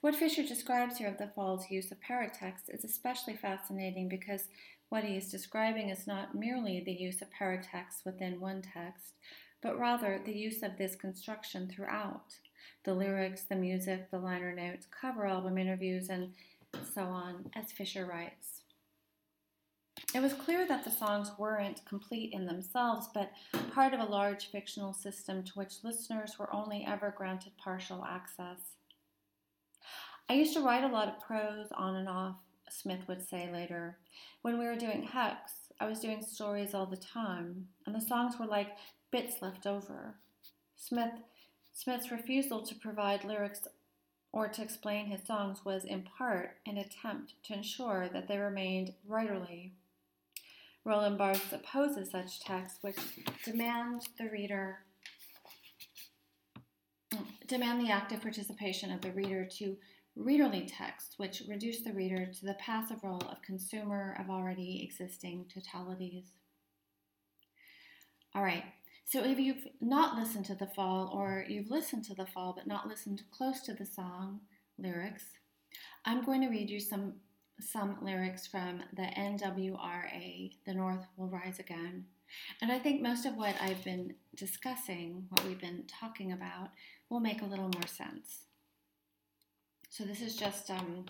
What 0.00 0.16
Fisher 0.16 0.42
describes 0.42 0.98
here 0.98 1.08
of 1.08 1.18
the 1.18 1.28
fall's 1.28 1.70
use 1.70 1.92
of 1.92 1.98
paratext 2.00 2.68
is 2.68 2.84
especially 2.84 3.36
fascinating 3.36 4.08
because 4.08 4.48
what 4.88 5.04
he 5.04 5.16
is 5.16 5.30
describing 5.30 5.90
is 5.90 6.06
not 6.06 6.34
merely 6.34 6.80
the 6.80 6.92
use 6.92 7.22
of 7.22 7.28
paratext 7.30 8.04
within 8.04 8.40
one 8.40 8.62
text, 8.62 9.12
but 9.62 9.78
rather 9.78 10.20
the 10.24 10.36
use 10.36 10.62
of 10.62 10.76
this 10.76 10.96
construction 10.96 11.68
throughout. 11.68 12.34
The 12.84 12.94
lyrics, 12.94 13.44
the 13.44 13.54
music, 13.54 14.10
the 14.10 14.18
liner 14.18 14.52
notes, 14.52 14.86
cover 14.90 15.26
album 15.26 15.56
interviews, 15.56 16.08
and 16.08 16.32
so 16.94 17.02
on, 17.02 17.50
as 17.54 17.70
Fisher 17.70 18.04
writes. 18.04 18.61
It 20.14 20.20
was 20.20 20.34
clear 20.34 20.66
that 20.68 20.84
the 20.84 20.90
songs 20.90 21.30
weren't 21.38 21.86
complete 21.86 22.34
in 22.34 22.44
themselves, 22.44 23.08
but 23.14 23.32
part 23.72 23.94
of 23.94 24.00
a 24.00 24.04
large 24.04 24.50
fictional 24.50 24.92
system 24.92 25.42
to 25.42 25.52
which 25.54 25.82
listeners 25.82 26.38
were 26.38 26.54
only 26.54 26.84
ever 26.86 27.14
granted 27.16 27.52
partial 27.56 28.04
access. 28.04 28.58
I 30.28 30.34
used 30.34 30.52
to 30.52 30.60
write 30.60 30.84
a 30.84 30.88
lot 30.88 31.08
of 31.08 31.20
prose 31.20 31.68
on 31.74 31.96
and 31.96 32.10
off, 32.10 32.36
Smith 32.68 33.08
would 33.08 33.26
say 33.26 33.50
later. 33.50 33.96
When 34.42 34.58
we 34.58 34.66
were 34.66 34.76
doing 34.76 35.02
Hex, 35.02 35.52
I 35.80 35.86
was 35.86 36.00
doing 36.00 36.20
stories 36.20 36.74
all 36.74 36.86
the 36.86 36.96
time, 36.96 37.68
and 37.86 37.94
the 37.94 38.00
songs 38.00 38.38
were 38.38 38.46
like 38.46 38.76
bits 39.10 39.40
left 39.40 39.66
over. 39.66 40.16
Smith 40.76 41.12
Smith's 41.72 42.10
refusal 42.10 42.60
to 42.60 42.74
provide 42.74 43.24
lyrics 43.24 43.66
or 44.30 44.46
to 44.46 44.62
explain 44.62 45.06
his 45.06 45.22
songs 45.22 45.64
was 45.64 45.84
in 45.84 46.02
part 46.02 46.58
an 46.66 46.76
attempt 46.76 47.34
to 47.44 47.54
ensure 47.54 48.10
that 48.12 48.28
they 48.28 48.36
remained 48.36 48.92
writerly 49.08 49.72
Roland 50.84 51.18
Barthes 51.18 51.52
opposes 51.52 52.10
such 52.10 52.40
texts 52.40 52.78
which 52.82 52.96
demand 53.44 54.08
the 54.18 54.28
reader 54.28 54.78
demand 57.46 57.80
the 57.80 57.92
active 57.92 58.22
participation 58.22 58.90
of 58.90 59.02
the 59.02 59.12
reader 59.12 59.44
to 59.44 59.76
readerly 60.18 60.66
texts 60.66 61.18
which 61.18 61.42
reduce 61.48 61.80
the 61.82 61.92
reader 61.92 62.26
to 62.26 62.46
the 62.46 62.54
passive 62.54 62.98
role 63.02 63.22
of 63.30 63.42
consumer 63.42 64.16
of 64.18 64.30
already 64.30 64.82
existing 64.82 65.44
totalities. 65.54 66.24
All 68.34 68.42
right. 68.42 68.64
So 69.04 69.22
if 69.24 69.38
you've 69.38 69.66
not 69.80 70.16
listened 70.18 70.46
to 70.46 70.54
the 70.54 70.68
fall 70.68 71.10
or 71.12 71.44
you've 71.48 71.70
listened 71.70 72.04
to 72.04 72.14
the 72.14 72.26
fall 72.26 72.54
but 72.56 72.66
not 72.66 72.88
listened 72.88 73.22
close 73.30 73.60
to 73.62 73.74
the 73.74 73.84
song 73.84 74.40
lyrics, 74.78 75.24
I'm 76.04 76.24
going 76.24 76.40
to 76.40 76.48
read 76.48 76.70
you 76.70 76.80
some 76.80 77.14
some 77.60 77.98
lyrics 78.02 78.46
from 78.46 78.82
the 78.94 79.02
NWRA, 79.02 80.52
The 80.66 80.74
North 80.74 81.06
Will 81.16 81.28
Rise 81.28 81.58
Again. 81.58 82.06
And 82.60 82.72
I 82.72 82.78
think 82.78 83.02
most 83.02 83.26
of 83.26 83.36
what 83.36 83.54
I've 83.60 83.84
been 83.84 84.14
discussing, 84.34 85.26
what 85.28 85.44
we've 85.44 85.60
been 85.60 85.84
talking 85.86 86.32
about, 86.32 86.70
will 87.08 87.20
make 87.20 87.42
a 87.42 87.46
little 87.46 87.68
more 87.68 87.86
sense. 87.86 88.46
So 89.90 90.04
this 90.04 90.22
is 90.22 90.36
just 90.36 90.70
um, 90.70 91.04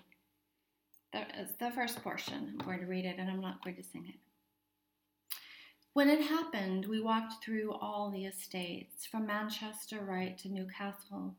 the, 1.13 1.25
the 1.61 1.71
first 1.71 2.03
portion. 2.03 2.57
I'm 2.59 2.67
going 2.67 2.81
to 2.81 2.87
read 2.87 3.05
it 3.05 3.17
and 3.19 3.31
I'm 3.31 3.41
not 3.41 3.63
going 3.63 3.77
to 3.77 3.83
sing 3.83 4.07
it. 4.09 4.17
When 5.95 6.09
it 6.09 6.23
happened, 6.23 6.87
we 6.87 7.03
walked 7.03 7.45
through 7.45 7.75
all 7.75 8.11
the 8.11 8.25
estates, 8.25 9.05
from 9.05 9.27
Manchester 9.27 10.01
right 10.01 10.39
to 10.39 10.49
Newcastle. 10.49 11.37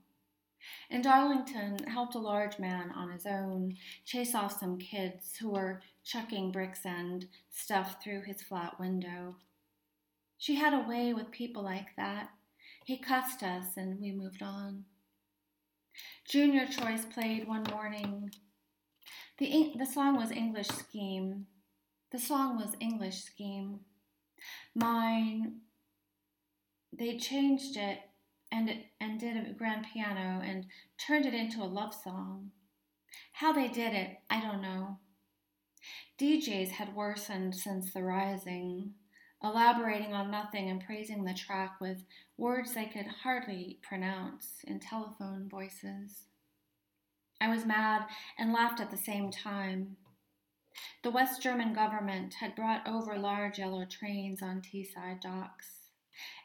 In 0.89 1.01
Darlington, 1.01 1.83
helped 1.87 2.15
a 2.15 2.19
large 2.19 2.59
man 2.59 2.91
on 2.91 3.11
his 3.11 3.25
own 3.25 3.77
chase 4.05 4.35
off 4.35 4.59
some 4.59 4.77
kids 4.77 5.35
who 5.37 5.49
were 5.49 5.81
chucking 6.03 6.51
bricks 6.51 6.85
and 6.85 7.27
stuff 7.49 8.01
through 8.03 8.21
his 8.21 8.41
flat 8.41 8.79
window. 8.79 9.35
She 10.37 10.55
had 10.55 10.73
a 10.73 10.87
way 10.87 11.13
with 11.13 11.31
people 11.31 11.63
like 11.63 11.95
that. 11.97 12.29
He 12.85 12.97
cussed 12.97 13.43
us 13.43 13.77
and 13.77 13.99
we 13.99 14.11
moved 14.11 14.41
on. 14.41 14.85
Junior 16.27 16.65
Choice 16.65 17.05
played 17.05 17.47
one 17.47 17.63
morning. 17.71 18.31
The, 19.37 19.73
the 19.77 19.85
song 19.85 20.17
was 20.17 20.31
English 20.31 20.67
Scheme. 20.67 21.47
The 22.11 22.19
song 22.19 22.57
was 22.57 22.75
English 22.79 23.23
Scheme. 23.23 23.79
Mine, 24.75 25.61
they 26.91 27.17
changed 27.17 27.77
it 27.77 27.99
and, 28.53 28.69
and 29.01 29.19
did 29.19 29.35
a 29.35 29.53
grand 29.53 29.87
piano 29.91 30.39
and 30.45 30.65
turned 30.97 31.25
it 31.25 31.33
into 31.33 31.61
a 31.61 31.65
love 31.65 31.93
song. 31.93 32.51
How 33.33 33.51
they 33.51 33.67
did 33.67 33.93
it, 33.93 34.17
I 34.29 34.39
don't 34.41 34.61
know. 34.61 34.99
DJs 36.19 36.69
had 36.69 36.95
worsened 36.95 37.55
since 37.55 37.91
the 37.91 38.03
rising, 38.03 38.93
elaborating 39.43 40.13
on 40.13 40.29
nothing 40.29 40.69
and 40.69 40.85
praising 40.85 41.23
the 41.23 41.33
track 41.33 41.81
with 41.81 42.03
words 42.37 42.73
they 42.73 42.85
could 42.85 43.07
hardly 43.23 43.79
pronounce 43.81 44.57
in 44.65 44.79
telephone 44.79 45.49
voices. 45.49 46.25
I 47.41 47.49
was 47.49 47.65
mad 47.65 48.03
and 48.37 48.53
laughed 48.53 48.79
at 48.79 48.91
the 48.91 48.97
same 48.97 49.31
time. 49.31 49.97
The 51.03 51.11
West 51.11 51.41
German 51.41 51.73
government 51.73 52.35
had 52.35 52.55
brought 52.55 52.87
over 52.87 53.17
large 53.17 53.57
yellow 53.57 53.85
trains 53.85 54.41
on 54.41 54.61
Teesside 54.61 55.21
docks. 55.21 55.82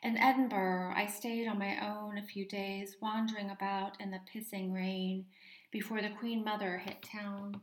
In 0.02 0.16
Edinburgh, 0.16 0.92
I 0.96 1.06
stayed 1.06 1.46
on 1.48 1.58
my 1.58 1.76
own 1.86 2.18
a 2.18 2.22
few 2.22 2.46
days, 2.46 2.96
wandering 3.00 3.50
about 3.50 4.00
in 4.00 4.10
the 4.10 4.20
pissing 4.32 4.72
rain 4.72 5.26
before 5.70 6.00
the 6.00 6.10
Queen 6.10 6.44
Mother 6.44 6.78
hit 6.78 7.02
town. 7.02 7.60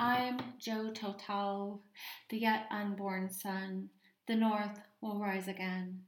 I'm 0.00 0.38
Joe 0.58 0.90
Total, 0.92 1.82
the 2.30 2.38
yet 2.38 2.66
unborn 2.70 3.30
son. 3.30 3.90
The 4.26 4.36
North 4.36 4.80
will 5.00 5.20
rise 5.20 5.48
again. 5.48 6.02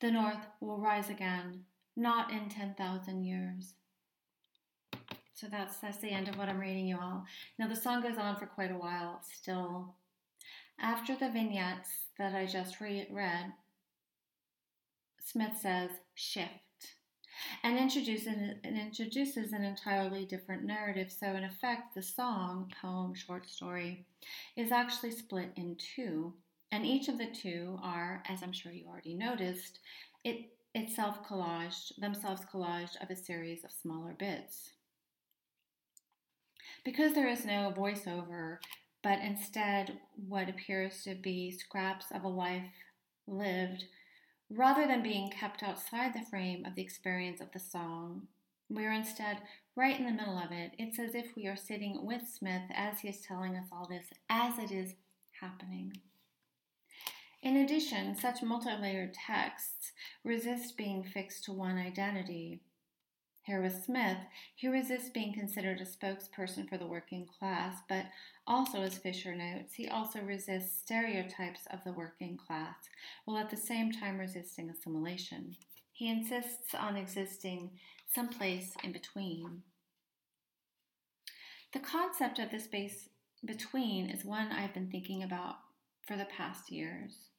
The 0.00 0.10
North 0.10 0.46
will 0.60 0.78
rise 0.78 1.08
again, 1.08 1.64
not 1.96 2.30
in 2.30 2.48
10,000 2.48 3.24
years. 3.24 3.74
So 5.34 5.46
that's 5.48 5.78
that's 5.78 5.98
the 5.98 6.10
end 6.10 6.26
of 6.26 6.36
what 6.36 6.48
I'm 6.48 6.58
reading 6.58 6.88
you 6.88 6.98
all. 7.00 7.24
Now 7.60 7.68
the 7.68 7.76
song 7.76 8.02
goes 8.02 8.18
on 8.18 8.34
for 8.36 8.46
quite 8.46 8.72
a 8.72 8.76
while 8.76 9.20
still. 9.22 9.94
After 10.80 11.14
the 11.14 11.30
vignettes 11.30 11.90
that 12.18 12.34
I 12.34 12.44
just 12.44 12.80
re- 12.80 13.06
read, 13.08 13.52
Smith 15.30 15.58
says 15.60 15.90
shift 16.14 16.94
and 17.62 17.76
introduces, 17.76 18.26
and 18.64 18.78
introduces 18.78 19.52
an 19.52 19.62
entirely 19.62 20.24
different 20.24 20.64
narrative. 20.64 21.12
So, 21.12 21.26
in 21.34 21.44
effect, 21.44 21.94
the 21.94 22.02
song, 22.02 22.72
poem, 22.80 23.14
short 23.14 23.46
story 23.48 24.06
is 24.56 24.72
actually 24.72 25.10
split 25.10 25.52
in 25.56 25.76
two. 25.76 26.32
And 26.72 26.86
each 26.86 27.08
of 27.08 27.18
the 27.18 27.26
two 27.26 27.78
are, 27.82 28.22
as 28.26 28.42
I'm 28.42 28.52
sure 28.52 28.72
you 28.72 28.86
already 28.88 29.14
noticed, 29.14 29.80
it 30.24 30.50
itself 30.74 31.26
collaged, 31.26 31.96
themselves 31.98 32.42
collaged 32.52 33.02
of 33.02 33.10
a 33.10 33.16
series 33.16 33.64
of 33.64 33.70
smaller 33.70 34.14
bits. 34.18 34.72
Because 36.84 37.14
there 37.14 37.28
is 37.28 37.44
no 37.44 37.72
voiceover, 37.76 38.58
but 39.02 39.18
instead 39.20 39.98
what 40.26 40.48
appears 40.48 41.02
to 41.04 41.14
be 41.14 41.50
scraps 41.50 42.06
of 42.12 42.24
a 42.24 42.28
life 42.28 42.62
lived, 43.26 43.84
rather 44.50 44.86
than 44.86 45.02
being 45.02 45.30
kept 45.30 45.62
outside 45.62 46.14
the 46.14 46.26
frame 46.30 46.64
of 46.64 46.74
the 46.74 46.82
experience 46.82 47.40
of 47.40 47.52
the 47.52 47.58
song, 47.58 48.26
we 48.68 48.84
are 48.84 48.92
instead 48.92 49.38
right 49.76 49.98
in 49.98 50.06
the 50.06 50.12
middle 50.12 50.38
of 50.38 50.52
it. 50.52 50.72
It's 50.78 50.98
as 50.98 51.14
if 51.14 51.36
we 51.36 51.46
are 51.46 51.56
sitting 51.56 52.04
with 52.04 52.22
Smith 52.28 52.62
as 52.74 53.00
he 53.00 53.08
is 53.08 53.20
telling 53.20 53.56
us 53.56 53.66
all 53.72 53.86
this 53.88 54.06
as 54.28 54.58
it 54.58 54.70
is 54.70 54.94
happening. 55.40 55.92
In 57.42 57.56
addition, 57.56 58.16
such 58.16 58.42
multi-layered 58.42 59.14
texts 59.14 59.92
resist 60.24 60.76
being 60.76 61.04
fixed 61.04 61.44
to 61.44 61.52
one 61.52 61.78
identity. 61.78 62.60
Here 63.48 63.62
with 63.62 63.82
Smith, 63.82 64.18
he 64.54 64.68
resists 64.68 65.08
being 65.08 65.32
considered 65.32 65.80
a 65.80 65.86
spokesperson 65.86 66.68
for 66.68 66.76
the 66.76 66.86
working 66.86 67.26
class, 67.38 67.78
but 67.88 68.04
also, 68.46 68.82
as 68.82 68.98
Fisher 68.98 69.34
notes, 69.34 69.72
he 69.72 69.88
also 69.88 70.20
resists 70.20 70.78
stereotypes 70.80 71.60
of 71.70 71.82
the 71.82 71.94
working 71.94 72.36
class, 72.36 72.74
while 73.24 73.38
at 73.38 73.48
the 73.48 73.56
same 73.56 73.90
time 73.90 74.18
resisting 74.18 74.68
assimilation. 74.68 75.56
He 75.94 76.10
insists 76.10 76.74
on 76.74 76.98
existing 76.98 77.70
someplace 78.06 78.74
in 78.84 78.92
between. 78.92 79.62
The 81.72 81.80
concept 81.80 82.38
of 82.38 82.50
the 82.50 82.60
space 82.60 83.08
between 83.42 84.10
is 84.10 84.26
one 84.26 84.52
I've 84.52 84.74
been 84.74 84.90
thinking 84.90 85.22
about 85.22 85.56
for 86.06 86.18
the 86.18 86.26
past 86.26 86.70
years. 86.70 87.30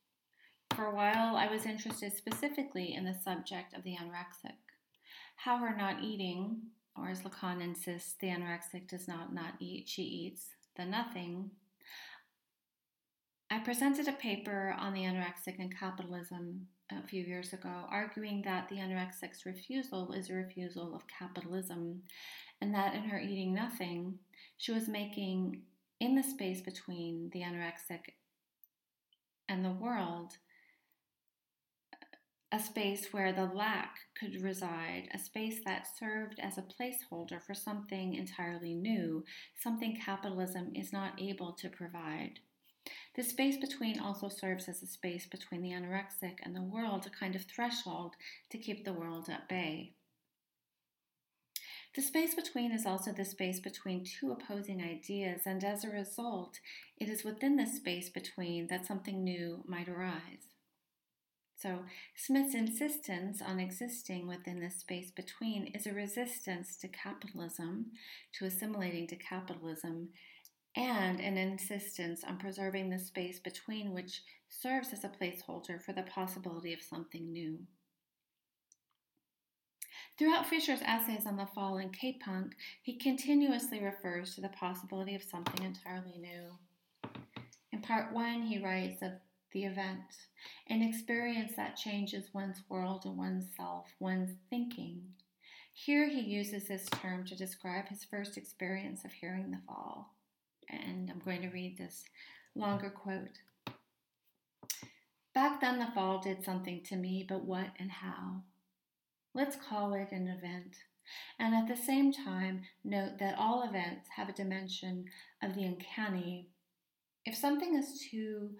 For 0.76 0.86
a 0.86 0.96
while, 0.96 1.36
I 1.36 1.46
was 1.52 1.68
interested 1.68 2.14
specifically 2.14 2.96
in 2.96 3.06
the 3.06 3.14
subject 3.14 3.76
of 3.76 3.84
the 3.84 3.96
anorexic, 3.96 4.58
how 5.40 5.58
her 5.58 5.74
not 5.76 6.04
eating, 6.04 6.58
or 6.98 7.10
as 7.10 7.22
Lacan 7.22 7.62
insists, 7.62 8.16
the 8.20 8.28
anorexic 8.28 8.90
does 8.90 9.08
not 9.08 9.34
not 9.34 9.54
eat, 9.60 9.88
she 9.88 10.02
eats, 10.02 10.48
the 10.76 10.84
nothing. 10.84 11.50
I 13.50 13.60
presented 13.60 14.10
a 14.10 14.14
paper 14.14 14.76
on 14.78 14.94
the 14.94 15.04
anorexic 15.04 15.58
and 15.58 15.76
capitalism 15.76 16.68
a 16.92 17.08
few 17.08 17.24
years 17.24 17.54
ago, 17.54 17.86
arguing 17.90 18.42
that 18.42 18.68
the 18.68 18.76
anorexic's 18.76 19.46
refusal 19.46 20.12
is 20.12 20.30
a 20.30 20.34
refusal 20.34 20.94
of 20.94 21.08
capitalism, 21.08 22.02
and 22.60 22.76
that 22.76 22.94
in 22.94 23.04
her 23.04 23.20
eating 23.20 23.54
nothing, 23.54 24.20
she 24.58 24.74
was 24.74 24.90
making, 24.90 25.62
in 26.02 26.16
the 26.16 26.24
space 26.24 26.60
between 26.60 27.30
the 27.32 27.40
anorexic 27.40 28.16
and 29.48 29.64
the 29.64 29.72
world, 29.72 30.34
a 32.52 32.60
space 32.60 33.08
where 33.12 33.32
the 33.32 33.46
lack 33.46 33.96
could 34.20 34.42
reside, 34.42 35.08
a 35.14 35.20
space 35.20 35.60
that 35.66 35.86
served 36.00 36.40
as 36.40 36.58
a 36.58 36.64
placeholder 36.64 37.42
for 37.42 37.54
something 37.54 38.16
entirely 38.16 38.74
new, 38.74 39.24
something 39.56 39.96
capitalism 40.04 40.72
is 40.74 40.92
not 40.92 41.22
able 41.22 41.54
to 41.54 41.70
provide. 41.70 42.40
The 43.16 43.24
space 43.24 43.58
between 43.58 44.00
also 44.00 44.30
serves 44.30 44.68
as 44.68 44.82
a 44.82 44.88
space 44.88 45.28
between 45.28 45.62
the 45.62 45.72
anorexic 45.72 46.38
and 46.42 46.56
the 46.56 46.64
world, 46.64 47.06
a 47.06 47.10
kind 47.10 47.36
of 47.36 47.44
threshold 47.44 48.16
to 48.50 48.58
keep 48.58 48.84
the 48.84 48.94
world 48.94 49.30
at 49.30 49.48
bay. 49.48 49.94
The 51.96 52.02
space 52.02 52.34
between 52.34 52.72
is 52.72 52.86
also 52.86 53.12
the 53.12 53.26
space 53.26 53.60
between 53.60 54.06
two 54.06 54.32
opposing 54.32 54.82
ideas, 54.82 55.42
and 55.46 55.64
as 55.64 55.84
a 55.84 55.90
result, 55.90 56.60
it 56.98 57.10
is 57.10 57.24
within 57.24 57.58
this 57.58 57.76
space 57.76 58.10
between 58.10 58.68
that 58.68 58.86
something 58.86 59.24
new 59.24 59.64
might 59.68 59.90
arise. 59.90 60.49
So, 61.62 61.80
Smith's 62.16 62.56
insistence 62.56 63.42
on 63.42 63.60
existing 63.60 64.28
within 64.28 64.62
the 64.62 64.70
space 64.70 65.12
between 65.12 65.68
is 65.68 65.86
a 65.86 65.94
resistance 65.94 66.78
to 66.78 66.88
capitalism, 66.88 67.88
to 68.36 68.46
assimilating 68.46 69.08
to 69.08 69.18
capitalism, 69.18 70.10
and 70.78 71.20
an 71.20 71.38
insistence 71.38 72.24
on 72.24 72.38
preserving 72.38 72.90
the 72.90 73.00
space 73.00 73.40
between 73.40 73.94
which 73.94 74.22
serves 74.48 74.94
as 74.94 75.04
a 75.04 75.10
placeholder 75.10 75.84
for 75.84 75.92
the 75.92 76.04
possibility 76.04 76.72
of 76.72 76.82
something 76.82 77.34
new. 77.34 77.60
Throughout 80.18 80.48
Fisher's 80.48 80.82
essays 80.86 81.26
on 81.26 81.36
the 81.36 81.46
fall 81.46 81.78
and 81.78 81.92
K-punk, 81.92 82.54
he 82.82 82.98
continuously 82.98 83.84
refers 83.84 84.34
to 84.36 84.42
the 84.42 84.50
possibility 84.50 85.14
of 85.14 85.24
something 85.24 85.66
entirely 85.66 86.18
new. 86.20 86.58
In 87.74 87.82
part 87.82 88.14
one, 88.14 88.44
he 88.44 88.64
writes 88.64 89.02
of 89.02 89.12
the 89.52 89.66
event, 89.66 90.28
an 90.68 90.82
experience 90.82 91.54
that 91.56 91.76
changes 91.76 92.34
one's 92.34 92.62
world 92.70 93.04
and 93.06 93.18
one's 93.18 93.46
self, 93.56 93.88
one's 94.00 94.36
thinking. 94.50 95.02
Here 95.74 96.10
he 96.10 96.22
uses 96.22 96.68
this 96.68 96.88
term 96.90 97.26
to 97.26 97.36
describe 97.36 97.88
his 97.88 98.04
first 98.04 98.38
experience 98.38 99.06
of 99.06 99.12
hearing 99.12 99.52
the 99.52 99.62
fall. 99.66 100.16
And 100.70 101.10
I'm 101.10 101.20
going 101.20 101.42
to 101.42 101.50
read 101.50 101.78
this 101.78 102.04
longer 102.56 102.90
quote. 102.90 103.40
Back 105.34 105.62
then, 105.62 105.80
the 105.80 105.88
fall 105.94 106.20
did 106.20 106.44
something 106.44 106.82
to 106.86 106.96
me, 106.96 107.26
but 107.28 107.46
what 107.46 107.70
and 107.80 107.92
how? 107.92 108.44
Let's 109.34 109.56
call 109.56 109.94
it 109.94 110.12
an 110.12 110.28
event. 110.28 110.76
And 111.40 111.56
at 111.56 111.68
the 111.68 111.82
same 111.82 112.12
time, 112.12 112.64
note 112.84 113.18
that 113.20 113.38
all 113.38 113.64
events 113.64 114.10
have 114.16 114.30
a 114.30 114.34
dimension 114.34 115.06
of 115.42 115.56
the 115.56 115.64
uncanny. 115.64 116.50
If 117.26 117.36
something 117.36 117.76
is 117.76 118.06
too 118.12 118.52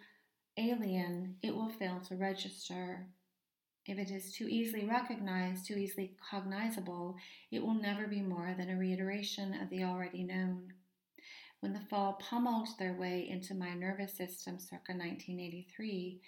alien, 0.60 1.38
it 1.42 1.56
will 1.56 1.70
fail 1.70 2.02
to 2.02 2.16
register. 2.16 3.08
If 3.86 3.98
it 3.98 4.12
is 4.12 4.34
too 4.34 4.48
easily 4.48 4.86
recognized, 4.86 5.66
too 5.66 5.78
easily 5.78 6.16
cognizable, 6.30 7.16
it 7.50 7.64
will 7.64 7.74
never 7.74 8.06
be 8.06 8.22
more 8.22 8.54
than 8.58 8.70
a 8.70 8.78
reiteration 8.78 9.60
of 9.60 9.70
the 9.70 9.84
already 9.84 10.24
known. 10.24 10.74
When 11.62 11.74
the 11.74 11.88
fall 11.90 12.14
pummeled 12.14 12.70
their 12.78 12.94
way 12.94 13.28
into 13.28 13.54
my 13.54 13.74
nervous 13.74 14.14
system 14.14 14.60
circa 14.60 14.94
1983, 14.94 16.22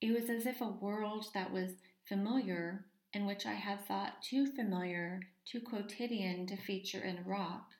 it 0.00 0.12
was 0.12 0.30
as 0.30 0.46
if 0.46 0.60
a 0.60 0.68
world 0.68 1.26
that 1.34 1.52
was 1.52 1.72
familiar, 2.08 2.86
and 3.12 3.26
which 3.26 3.46
I 3.46 3.54
had 3.54 3.86
thought 3.86 4.22
too 4.22 4.46
familiar, 4.46 5.20
too 5.44 5.60
quotidian 5.60 6.46
to 6.46 6.56
feature 6.56 7.02
in 7.02 7.18
a 7.18 7.22
rock, 7.22 7.70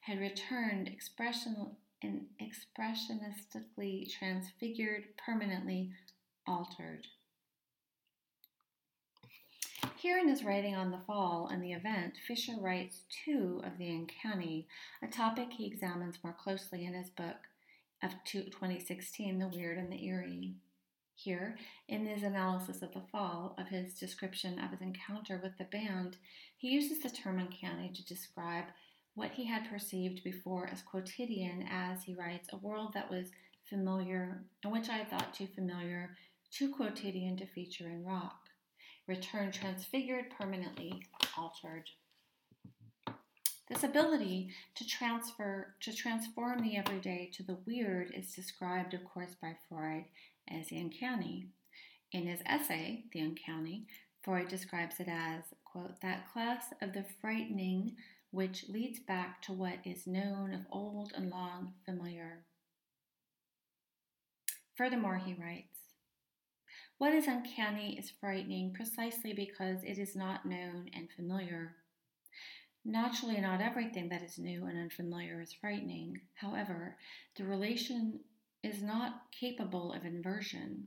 had 0.00 0.20
returned 0.20 0.88
expression, 0.88 1.76
and 2.02 2.26
expressionistically 2.40 4.10
transfigured, 4.10 5.04
permanently 5.16 5.90
altered. 6.46 7.06
Here 9.96 10.18
in 10.18 10.28
his 10.28 10.44
writing 10.44 10.76
on 10.76 10.90
the 10.90 11.00
fall 11.06 11.48
and 11.50 11.62
the 11.62 11.72
event, 11.72 12.14
Fisher 12.26 12.54
writes 12.60 13.02
too 13.24 13.60
of 13.64 13.78
the 13.78 13.90
uncanny, 13.90 14.68
a 15.02 15.08
topic 15.08 15.52
he 15.52 15.66
examines 15.66 16.18
more 16.22 16.32
closely 16.32 16.84
in 16.84 16.94
his 16.94 17.10
book 17.10 17.36
of 18.02 18.12
2016, 18.24 19.38
The 19.38 19.48
Weird 19.48 19.76
and 19.76 19.92
the 19.92 20.04
Eerie. 20.04 20.54
Here, 21.16 21.58
in 21.88 22.06
his 22.06 22.22
analysis 22.22 22.80
of 22.80 22.94
the 22.94 23.02
fall, 23.10 23.56
of 23.58 23.66
his 23.66 23.98
description 23.98 24.60
of 24.60 24.70
his 24.70 24.80
encounter 24.80 25.40
with 25.42 25.58
the 25.58 25.64
band, 25.64 26.16
he 26.56 26.68
uses 26.68 27.00
the 27.00 27.10
term 27.10 27.40
uncanny 27.40 27.90
to 27.92 28.04
describe 28.04 28.66
what 29.18 29.32
he 29.32 29.44
had 29.44 29.68
perceived 29.68 30.22
before 30.22 30.68
as 30.72 30.80
quotidian, 30.80 31.66
as 31.68 32.04
he 32.04 32.14
writes, 32.14 32.48
a 32.52 32.56
world 32.56 32.92
that 32.94 33.10
was 33.10 33.32
familiar, 33.68 34.44
and 34.62 34.72
which 34.72 34.88
I 34.88 35.04
thought 35.04 35.34
too 35.34 35.48
familiar, 35.48 36.16
too 36.52 36.72
quotidian 36.72 37.36
to 37.38 37.46
feature 37.46 37.88
in 37.88 38.04
rock, 38.04 38.38
returned 39.08 39.52
transfigured, 39.52 40.26
permanently 40.38 41.02
altered. 41.36 41.90
This 43.68 43.82
ability 43.82 44.50
to 44.76 44.86
transfer 44.86 45.74
to 45.80 45.92
transform 45.92 46.62
the 46.62 46.76
everyday 46.76 47.28
to 47.34 47.42
the 47.42 47.58
weird 47.66 48.12
is 48.14 48.32
described, 48.32 48.94
of 48.94 49.04
course, 49.04 49.34
by 49.42 49.56
Freud 49.68 50.04
as 50.48 50.68
the 50.68 50.78
uncanny. 50.78 51.48
In 52.12 52.26
his 52.26 52.40
essay, 52.46 53.04
The 53.12 53.20
Uncanny, 53.20 53.86
Freud 54.22 54.48
describes 54.48 55.00
it 55.00 55.08
as, 55.08 55.42
quote, 55.64 56.00
that 56.00 56.32
class 56.32 56.72
of 56.80 56.94
the 56.94 57.04
frightening 57.20 57.96
which 58.30 58.68
leads 58.68 58.98
back 59.00 59.42
to 59.42 59.52
what 59.52 59.78
is 59.84 60.06
known 60.06 60.52
of 60.52 60.60
old 60.70 61.12
and 61.14 61.30
long 61.30 61.72
familiar. 61.84 62.44
Furthermore, 64.76 65.16
he 65.16 65.34
writes, 65.34 65.78
What 66.98 67.12
is 67.12 67.26
uncanny 67.26 67.98
is 67.98 68.12
frightening 68.20 68.72
precisely 68.74 69.32
because 69.32 69.82
it 69.82 69.98
is 69.98 70.14
not 70.14 70.46
known 70.46 70.90
and 70.94 71.08
familiar. 71.10 71.74
Naturally, 72.84 73.40
not 73.40 73.60
everything 73.60 74.08
that 74.10 74.22
is 74.22 74.38
new 74.38 74.66
and 74.66 74.78
unfamiliar 74.78 75.40
is 75.40 75.52
frightening. 75.52 76.20
However, 76.34 76.96
the 77.36 77.44
relation 77.44 78.20
is 78.62 78.82
not 78.82 79.22
capable 79.32 79.92
of 79.92 80.04
inversion. 80.04 80.86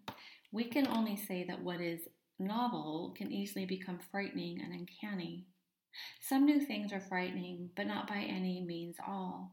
We 0.52 0.66
can 0.66 0.88
only 0.88 1.16
say 1.16 1.46
that 1.48 1.62
what 1.62 1.82
is 1.82 2.02
novel 2.40 3.14
can 3.18 3.32
easily 3.32 3.66
become 3.66 4.00
frightening 4.12 4.60
and 4.62 4.74
uncanny. 4.74 5.46
Some 6.20 6.46
new 6.46 6.60
things 6.60 6.94
are 6.94 7.00
frightening, 7.00 7.70
but 7.76 7.88
not 7.88 8.08
by 8.08 8.20
any 8.20 8.62
means 8.62 8.98
all. 9.06 9.52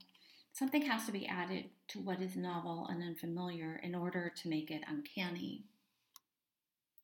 Something 0.52 0.82
has 0.82 1.06
to 1.06 1.12
be 1.12 1.26
added 1.26 1.66
to 1.88 2.00
what 2.00 2.20
is 2.20 2.36
novel 2.36 2.86
and 2.90 3.02
unfamiliar 3.02 3.80
in 3.82 3.94
order 3.94 4.32
to 4.42 4.48
make 4.48 4.70
it 4.70 4.82
uncanny. 4.88 5.64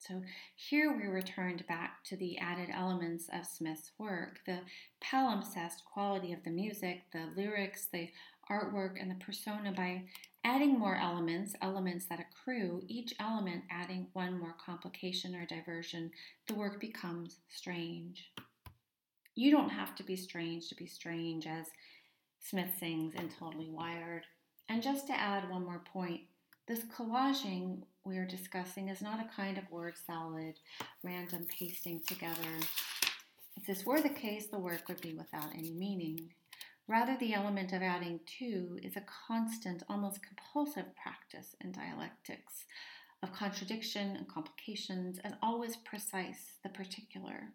So 0.07 0.23
here 0.55 0.94
we 0.94 1.07
returned 1.07 1.66
back 1.66 2.05
to 2.05 2.16
the 2.16 2.37
added 2.37 2.68
elements 2.70 3.31
of 3.33 3.47
Smith's 3.47 3.92
work 3.97 4.40
the 4.44 4.59
palimpsest 5.03 5.85
quality 5.90 6.33
of 6.33 6.44
the 6.44 6.51
music, 6.51 7.05
the 7.12 7.29
lyrics, 7.35 7.87
the 7.87 8.11
artwork, 8.51 9.01
and 9.01 9.11
the 9.11 9.25
persona 9.25 9.73
by 9.73 10.03
adding 10.44 10.79
more 10.79 10.97
elements, 10.97 11.55
elements 11.62 12.05
that 12.07 12.20
accrue, 12.20 12.83
each 12.87 13.14
element 13.18 13.64
adding 13.70 14.09
one 14.12 14.38
more 14.38 14.55
complication 14.62 15.35
or 15.35 15.47
diversion, 15.47 16.11
the 16.49 16.55
work 16.55 16.81
becomes 16.81 17.38
strange. 17.49 18.31
You 19.37 19.51
don't 19.51 19.70
have 19.70 19.97
to 19.97 20.05
be 20.05 20.14
strange 20.16 20.68
to 20.68 20.77
be 20.77 20.87
strange, 20.87 21.47
as 21.47 21.66
Smith 22.38 22.70
sings 22.79 23.14
in 23.14 23.29
Totally 23.29 23.68
Wired. 23.68 24.23
And 24.68 24.83
just 24.83 25.09
to 25.09 25.12
add 25.12 25.51
one 25.51 25.64
more 25.64 25.83
point, 25.92 26.20
this 26.68 26.85
collaging 26.97 27.83
we 28.05 28.16
are 28.16 28.27
discussing 28.27 28.88
is 28.88 29.03
not 29.03 29.20
a 29.20 29.37
kind 29.37 29.59
of 29.59 29.70
word 29.70 29.94
salad, 30.07 30.59
random 31.03 31.47
pasting 31.59 32.01
together. 32.07 32.61
If 33.57 33.66
this 33.66 33.85
were 33.85 34.01
the 34.01 34.09
case, 34.09 34.47
the 34.47 34.59
work 34.59 34.88
would 34.88 35.01
be 35.01 35.14
without 35.14 35.53
any 35.55 35.73
meaning. 35.73 36.31
Rather, 36.87 37.16
the 37.18 37.35
element 37.35 37.73
of 37.73 37.83
adding 37.83 38.20
to 38.38 38.79
is 38.83 38.97
a 38.97 39.05
constant, 39.27 39.83
almost 39.88 40.20
compulsive 40.23 40.94
practice 40.94 41.57
in 41.61 41.73
dialectics 41.73 42.64
of 43.23 43.33
contradiction 43.33 44.16
and 44.16 44.29
complications, 44.29 45.18
and 45.25 45.35
always 45.42 45.77
precise, 45.77 46.59
the 46.62 46.68
particular. 46.68 47.49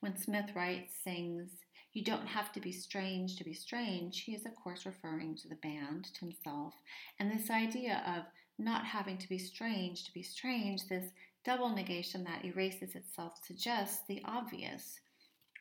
When 0.00 0.16
Smith 0.16 0.54
writes, 0.54 0.94
sings, 1.02 1.50
you 1.92 2.02
don't 2.02 2.26
have 2.26 2.52
to 2.52 2.60
be 2.60 2.72
strange 2.72 3.36
to 3.36 3.44
be 3.44 3.54
strange, 3.54 4.20
he 4.22 4.34
is, 4.34 4.46
of 4.46 4.54
course, 4.56 4.86
referring 4.86 5.36
to 5.36 5.48
the 5.48 5.56
band, 5.56 6.06
to 6.14 6.20
himself, 6.20 6.74
and 7.18 7.30
this 7.30 7.50
idea 7.50 8.02
of 8.06 8.24
not 8.58 8.84
having 8.84 9.18
to 9.18 9.28
be 9.28 9.38
strange 9.38 10.04
to 10.04 10.12
be 10.12 10.22
strange, 10.22 10.88
this 10.88 11.12
double 11.44 11.68
negation 11.68 12.24
that 12.24 12.44
erases 12.44 12.94
itself, 12.94 13.38
suggests 13.44 14.00
the 14.06 14.22
obvious. 14.24 15.00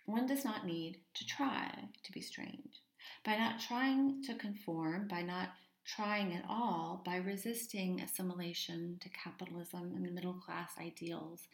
One 0.06 0.26
does 0.26 0.46
not 0.46 0.66
need 0.66 1.00
to 1.16 1.26
try 1.26 1.72
to 2.04 2.12
be 2.12 2.22
strange. 2.22 2.82
By 3.24 3.38
not 3.38 3.60
trying 3.60 4.24
to 4.24 4.36
conform, 4.36 5.08
by 5.08 5.22
not 5.22 5.50
trying 5.86 6.34
at 6.34 6.46
all, 6.48 7.02
by 7.06 7.18
resisting 7.18 8.02
assimilation 8.02 9.00
to 9.02 9.10
capitalism 9.10 9.94
and 9.96 10.14
middle 10.14 10.34
class 10.34 10.72
ideals 10.80 11.48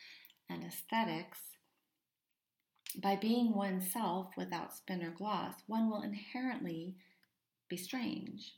and 0.50 0.63
aesthetics, 0.63 1.39
by 3.02 3.16
being 3.16 3.54
oneself 3.54 4.32
without 4.36 4.74
spin 4.74 5.04
or 5.04 5.12
gloss, 5.12 5.54
one 5.68 5.90
will 5.90 6.02
inherently 6.02 6.96
be 7.70 7.78
strange. 7.78 8.54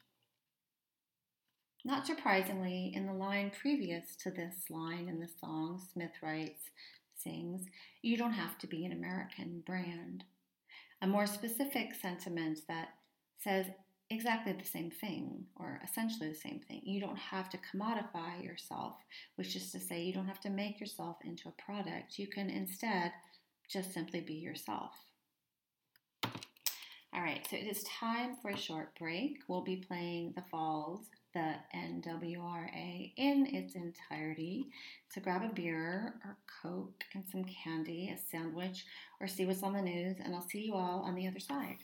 Not 1.83 2.05
surprisingly, 2.05 2.91
in 2.93 3.05
the 3.05 3.13
line 3.13 3.51
previous 3.61 4.15
to 4.17 4.31
this 4.31 4.69
line 4.69 5.07
in 5.07 5.19
the 5.19 5.29
song, 5.39 5.81
Smith 5.93 6.11
writes, 6.21 6.69
sings, 7.15 7.65
You 8.01 8.17
don't 8.17 8.33
have 8.33 8.57
to 8.59 8.67
be 8.67 8.85
an 8.85 8.91
American 8.91 9.63
brand. 9.65 10.23
A 11.01 11.07
more 11.07 11.25
specific 11.25 11.95
sentiment 11.95 12.59
that 12.67 12.89
says 13.37 13.67
exactly 14.09 14.53
the 14.53 14.65
same 14.65 14.91
thing, 14.91 15.45
or 15.55 15.79
essentially 15.83 16.29
the 16.29 16.35
same 16.35 16.59
thing. 16.67 16.81
You 16.83 16.99
don't 16.99 17.17
have 17.17 17.49
to 17.51 17.57
commodify 17.57 18.43
yourself, 18.43 18.95
which 19.35 19.55
is 19.55 19.71
to 19.71 19.79
say, 19.79 20.01
you 20.01 20.13
don't 20.13 20.27
have 20.27 20.41
to 20.41 20.49
make 20.49 20.79
yourself 20.79 21.17
into 21.23 21.47
a 21.47 21.61
product. 21.61 22.19
You 22.19 22.27
can 22.27 22.49
instead 22.49 23.13
just 23.69 23.93
simply 23.93 24.21
be 24.21 24.33
yourself. 24.33 24.91
All 27.13 27.21
right, 27.21 27.45
so 27.49 27.55
it 27.55 27.67
is 27.67 27.83
time 27.83 28.35
for 28.41 28.51
a 28.51 28.57
short 28.57 28.97
break. 28.97 29.39
We'll 29.47 29.63
be 29.63 29.77
playing 29.77 30.33
The 30.35 30.43
Falls 30.51 31.09
the 31.33 31.55
NWRA 31.75 33.13
in 33.15 33.45
its 33.47 33.75
entirety. 33.75 34.69
So 35.09 35.21
grab 35.21 35.43
a 35.43 35.53
beer 35.53 36.15
or 36.25 36.37
Coke 36.61 37.03
and 37.13 37.23
some 37.31 37.45
candy, 37.45 38.09
a 38.09 38.17
sandwich, 38.17 38.85
or 39.19 39.27
see 39.27 39.45
what's 39.45 39.63
on 39.63 39.73
the 39.73 39.81
news, 39.81 40.17
and 40.23 40.33
I'll 40.33 40.47
see 40.47 40.65
you 40.65 40.73
all 40.73 41.03
on 41.05 41.15
the 41.15 41.27
other 41.27 41.39
side. 41.39 41.77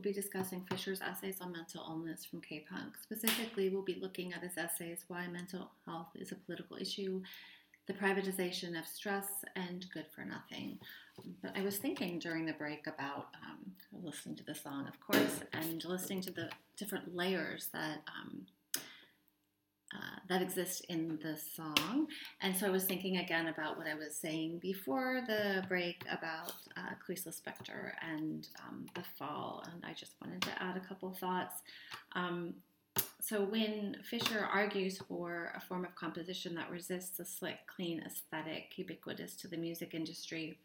We'll 0.00 0.14
be 0.14 0.18
discussing 0.18 0.64
Fisher's 0.70 1.02
essays 1.02 1.42
on 1.42 1.52
mental 1.52 1.84
illness 1.86 2.24
from 2.24 2.40
K 2.40 2.64
Punk. 2.70 2.96
Specifically, 3.02 3.68
we'll 3.68 3.82
be 3.82 3.98
looking 4.00 4.32
at 4.32 4.42
his 4.42 4.56
essays 4.56 5.04
Why 5.08 5.26
Mental 5.28 5.70
Health 5.84 6.08
is 6.14 6.32
a 6.32 6.36
Political 6.36 6.78
Issue, 6.78 7.20
The 7.86 7.92
Privatization 7.92 8.78
of 8.78 8.86
Stress, 8.86 9.26
and 9.56 9.84
Good 9.92 10.06
for 10.14 10.24
Nothing. 10.24 10.78
But 11.42 11.54
I 11.54 11.60
was 11.60 11.76
thinking 11.76 12.18
during 12.18 12.46
the 12.46 12.54
break 12.54 12.86
about 12.86 13.26
um, 13.44 13.72
listening 13.92 14.36
to 14.36 14.44
the 14.44 14.54
song, 14.54 14.88
of 14.88 14.98
course, 15.00 15.40
and 15.52 15.84
listening 15.84 16.22
to 16.22 16.30
the 16.30 16.48
different 16.78 17.14
layers 17.14 17.68
that 17.74 17.98
um, 18.08 18.46
uh, 19.94 20.18
that 20.28 20.42
exist 20.42 20.84
in 20.88 21.18
the 21.22 21.36
song. 21.36 22.06
And 22.40 22.56
so 22.56 22.66
I 22.66 22.70
was 22.70 22.84
thinking 22.84 23.16
again 23.18 23.48
about 23.48 23.76
what 23.76 23.86
I 23.86 23.94
was 23.94 24.14
saying 24.14 24.58
before 24.60 25.22
the 25.26 25.64
break 25.68 26.04
about 26.10 26.52
uh, 26.76 26.94
Clarice 27.04 27.24
Lispector 27.24 27.92
and 28.00 28.48
um, 28.66 28.86
the 28.94 29.02
fall. 29.18 29.64
And 29.72 29.84
I 29.84 29.92
just 29.92 30.14
wanted 30.24 30.42
to 30.42 30.62
add 30.62 30.76
a 30.76 30.80
couple 30.80 31.12
thoughts. 31.12 31.62
Um, 32.12 32.54
so 33.20 33.44
when 33.44 33.96
Fisher 34.02 34.48
argues 34.52 34.98
for 34.98 35.52
a 35.54 35.60
form 35.60 35.84
of 35.84 35.94
composition 35.94 36.54
that 36.54 36.70
resists 36.70 37.16
the 37.16 37.24
slick, 37.24 37.58
clean 37.66 38.02
aesthetic 38.04 38.72
ubiquitous 38.76 39.36
to 39.36 39.48
the 39.48 39.56
music 39.56 39.94
industry, 39.94 40.58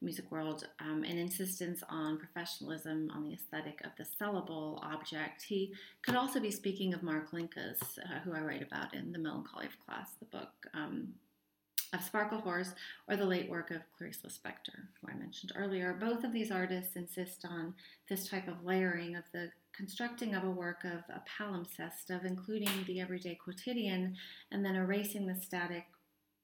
music 0.00 0.30
world, 0.30 0.66
um, 0.80 1.02
an 1.02 1.18
insistence 1.18 1.82
on 1.88 2.18
professionalism, 2.18 3.10
on 3.14 3.24
the 3.24 3.32
aesthetic 3.32 3.80
of 3.84 3.90
the 3.98 4.04
sellable 4.04 4.82
object. 4.82 5.42
He 5.42 5.74
could 6.02 6.14
also 6.14 6.38
be 6.38 6.50
speaking 6.50 6.94
of 6.94 7.02
Mark 7.02 7.32
Linkous, 7.32 7.98
uh, 7.98 8.20
who 8.24 8.32
I 8.32 8.40
write 8.40 8.62
about 8.62 8.94
in 8.94 9.12
The 9.12 9.18
Melancholy 9.18 9.66
of 9.66 9.78
Class, 9.84 10.12
the 10.20 10.26
book 10.26 10.52
um, 10.72 11.08
of 11.92 12.00
Sparklehorse, 12.00 12.74
or 13.08 13.16
the 13.16 13.24
late 13.24 13.50
work 13.50 13.70
of 13.70 13.82
Clarice 13.96 14.20
Lispector, 14.24 14.86
who 15.00 15.08
I 15.10 15.14
mentioned 15.14 15.52
earlier. 15.56 15.94
Both 15.94 16.22
of 16.22 16.32
these 16.32 16.50
artists 16.50 16.96
insist 16.96 17.44
on 17.44 17.74
this 18.08 18.28
type 18.28 18.46
of 18.46 18.64
layering 18.64 19.16
of 19.16 19.24
the 19.32 19.50
constructing 19.74 20.34
of 20.34 20.44
a 20.44 20.50
work 20.50 20.84
of 20.84 21.02
a 21.08 21.22
palimpsest 21.38 22.10
of 22.10 22.24
including 22.24 22.68
the 22.86 23.00
everyday 23.00 23.34
quotidian 23.34 24.16
and 24.50 24.64
then 24.64 24.74
erasing 24.74 25.26
the 25.26 25.34
static 25.34 25.84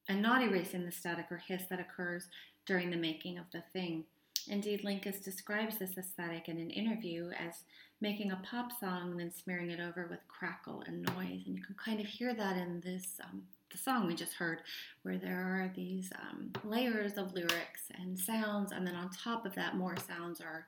and 0.09 0.23
not 0.23 0.43
erasing 0.43 0.85
the 0.85 0.93
static 0.93 1.27
or 1.31 1.39
hiss 1.39 1.65
that 1.69 1.81
occurs 1.81 2.29
during 2.67 2.91
the 2.91 2.97
making 2.97 3.39
of 3.39 3.47
the 3.53 3.63
thing. 3.73 4.05
Indeed, 4.49 4.83
Linkous 4.85 5.23
describes 5.25 5.79
this 5.79 5.97
aesthetic 5.97 6.49
in 6.49 6.59
an 6.59 6.71
interview 6.71 7.31
as 7.31 7.63
making 8.01 8.31
a 8.31 8.43
pop 8.45 8.71
song 8.79 9.13
and 9.13 9.21
then 9.21 9.33
smearing 9.33 9.71
it 9.71 9.81
over 9.81 10.07
with 10.11 10.21
crackle 10.29 10.83
and 10.87 11.03
noise. 11.03 11.43
And 11.47 11.57
you 11.57 11.63
can 11.63 11.75
kind 11.83 12.01
of 12.01 12.07
hear 12.07 12.35
that 12.35 12.57
in 12.57 12.81
this 12.85 13.19
um, 13.25 13.43
the 13.75 13.79
song 13.79 14.07
we 14.07 14.15
just 14.15 14.35
heard, 14.35 14.61
where 15.03 15.19
there 15.19 15.41
are 15.41 15.73
these 15.75 16.13
um, 16.21 16.53
layers 16.65 17.15
of 17.15 17.35
lyrics 17.35 17.83
and 17.99 18.19
sounds, 18.19 18.71
and 18.71 18.87
then 18.87 18.95
on 18.95 19.11
top 19.11 19.45
of 19.45 19.55
that, 19.57 19.77
more 19.77 19.97
sounds 19.97 20.41
are 20.41 20.67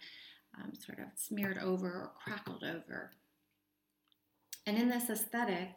um, 0.58 0.72
sort 0.74 0.98
of 0.98 1.06
smeared 1.14 1.58
over 1.58 1.86
or 1.86 2.10
crackled 2.22 2.64
over. 2.64 3.12
And 4.66 4.76
in 4.76 4.88
this 4.88 5.08
aesthetic, 5.08 5.76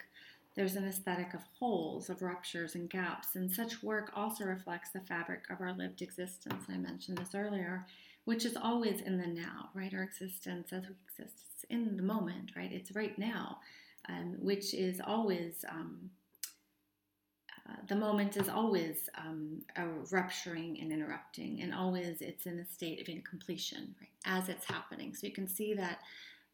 there's 0.56 0.76
an 0.76 0.88
aesthetic 0.88 1.34
of 1.34 1.42
holes, 1.60 2.10
of 2.10 2.22
ruptures 2.22 2.76
and 2.76 2.90
gaps, 2.90 3.36
and 3.36 3.52
such 3.52 3.84
work 3.84 4.12
also 4.16 4.46
reflects 4.46 4.90
the 4.90 5.00
fabric 5.02 5.44
of 5.50 5.62
our 5.62 5.74
lived 5.74 6.02
existence. 6.02 6.66
I 6.70 6.78
mentioned 6.78 7.18
this 7.18 7.36
earlier, 7.36 7.86
which 8.26 8.46
is 8.46 8.58
always 8.58 9.02
in 9.02 9.18
the 9.18 9.28
now, 9.28 9.70
right? 9.74 9.94
Our 9.94 10.04
existence 10.04 10.74
as 10.74 10.84
we 10.84 10.96
exist 11.08 11.44
it's 11.54 11.64
in 11.70 11.98
the 11.98 12.04
moment, 12.04 12.52
right? 12.56 12.72
It's 12.72 12.96
right 12.96 13.18
now, 13.18 13.60
um, 14.08 14.38
which 14.40 14.74
is 14.74 15.02
always. 15.06 15.66
Um, 15.70 16.10
uh, 17.70 17.76
the 17.88 17.96
moment 17.96 18.36
is 18.36 18.50
always 18.50 19.10
um, 19.16 19.62
rupturing 20.12 20.80
and 20.82 20.92
interrupting, 20.92 21.62
and 21.62 21.74
always 21.74 22.20
it's 22.22 22.48
in 22.48 22.58
a 22.58 22.66
state 22.66 23.00
of 23.00 23.08
incompletion, 23.10 23.94
right, 24.00 24.10
as 24.26 24.50
it's 24.50 24.66
happening. 24.66 25.14
So 25.14 25.28
you 25.28 25.34
can 25.34 25.48
see 25.48 25.76
that 25.76 26.00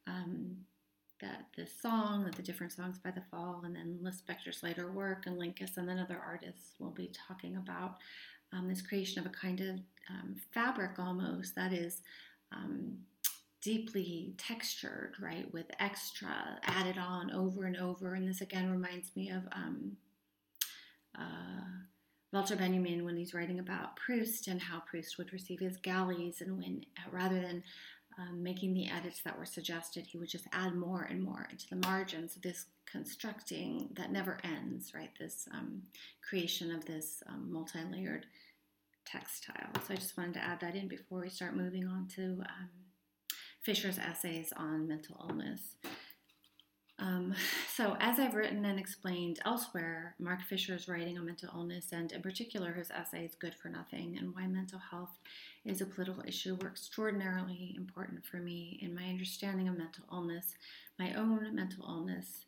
um, 0.08 0.58
that 1.22 1.46
the 1.56 1.66
song, 1.66 2.26
that 2.26 2.36
the 2.36 2.42
different 2.42 2.74
songs 2.74 2.98
by 2.98 3.12
the 3.12 3.24
Fall, 3.32 3.62
and 3.66 3.76
then 3.76 4.00
Lispector's 4.02 4.64
later 4.64 4.92
work, 4.92 5.26
and 5.26 5.38
Linkous, 5.38 5.78
and 5.78 5.88
then 5.88 6.00
other 6.00 6.22
artists 6.26 6.74
will 6.80 6.92
be 6.92 7.12
talking 7.28 7.56
about 7.58 7.98
um, 8.54 8.68
this 8.68 8.82
creation 8.82 9.20
of 9.20 9.26
a 9.26 9.36
kind 9.36 9.60
of 9.62 9.80
um, 10.10 10.36
fabric 10.54 11.00
almost 11.00 11.56
that 11.56 11.74
is 11.74 12.02
um, 12.52 12.98
deeply 13.62 14.36
textured, 14.38 15.16
right, 15.20 15.52
with 15.54 15.66
extra 15.80 16.60
added 16.64 16.98
on 16.98 17.32
over 17.32 17.66
and 17.66 17.78
over. 17.78 18.14
And 18.14 18.28
this 18.28 18.42
again 18.42 18.70
reminds 18.70 19.16
me 19.16 19.32
of 19.32 19.44
um, 19.52 19.98
uh, 21.18 21.64
Walter 22.32 22.56
Benjamin 22.56 23.06
when 23.06 23.18
he's 23.18 23.34
writing 23.34 23.60
about 23.60 23.96
Proust 23.96 24.48
and 24.48 24.62
how 24.62 24.82
Proust 24.82 25.18
would 25.18 25.34
receive 25.34 25.60
his 25.60 25.78
galleys, 25.78 26.42
and 26.42 26.58
when 26.58 26.86
rather 27.12 27.42
than 27.42 27.64
um, 28.18 28.42
making 28.42 28.74
the 28.74 28.90
edits 28.90 29.22
that 29.24 29.38
were 29.38 29.46
suggested, 29.46 30.06
he 30.06 30.18
would 30.18 30.30
just 30.30 30.48
add 30.54 30.76
more 30.76 31.04
and 31.04 31.22
more 31.22 31.48
into 31.52 31.68
the 31.70 31.88
margins. 31.88 32.36
This 32.36 32.66
constructing 32.86 33.90
that 33.96 34.12
never 34.12 34.38
ends, 34.44 34.94
right? 34.94 35.12
This 35.20 35.48
um, 35.54 35.82
creation 36.28 36.74
of 36.74 36.86
this 36.86 37.22
um, 37.28 37.52
multi 37.52 37.80
layered 37.92 38.26
textile. 39.06 39.70
So 39.86 39.94
I 39.94 39.96
just 39.96 40.18
wanted 40.18 40.36
to 40.36 40.44
add 40.44 40.60
that 40.62 40.76
in 40.76 40.88
before 40.88 41.22
we 41.22 41.30
start 41.30 41.56
moving 41.56 41.88
on 41.88 42.08
to 42.16 42.24
um, 42.24 42.70
Fisher's 43.62 43.98
essays 43.98 44.54
on 44.56 44.88
mental 44.88 45.26
illness. 45.28 45.76
Um, 47.00 47.34
so, 47.76 47.98
as 48.00 48.20
I've 48.20 48.36
written 48.36 48.66
and 48.66 48.80
explained 48.80 49.40
elsewhere, 49.46 50.16
Mark 50.20 50.42
Fisher's 50.42 50.88
writing 50.88 51.18
on 51.18 51.26
mental 51.26 51.50
illness, 51.54 51.92
and 51.92 52.12
in 52.12 52.22
particular 52.22 52.74
his 52.74 52.92
essays 52.92 53.36
Good 53.36 53.56
for 53.56 53.70
Nothing 53.70 54.18
and 54.18 54.34
Why 54.36 54.48
Mental 54.48 54.80
Health 54.80 55.18
is 55.66 55.82
a 55.82 55.86
Political 55.86 56.24
Issue, 56.28 56.58
were 56.62 56.70
extraordinarily 56.70 57.74
important 57.78 58.26
for 58.26 58.38
me 58.38 58.80
in 58.82 58.94
my 58.94 59.06
understanding 59.06 59.68
of 59.68 59.78
mental 59.78 60.06
illness, 60.12 60.56
my 61.00 61.14
own 61.14 61.54
mental 61.56 61.86
illness, 61.88 62.46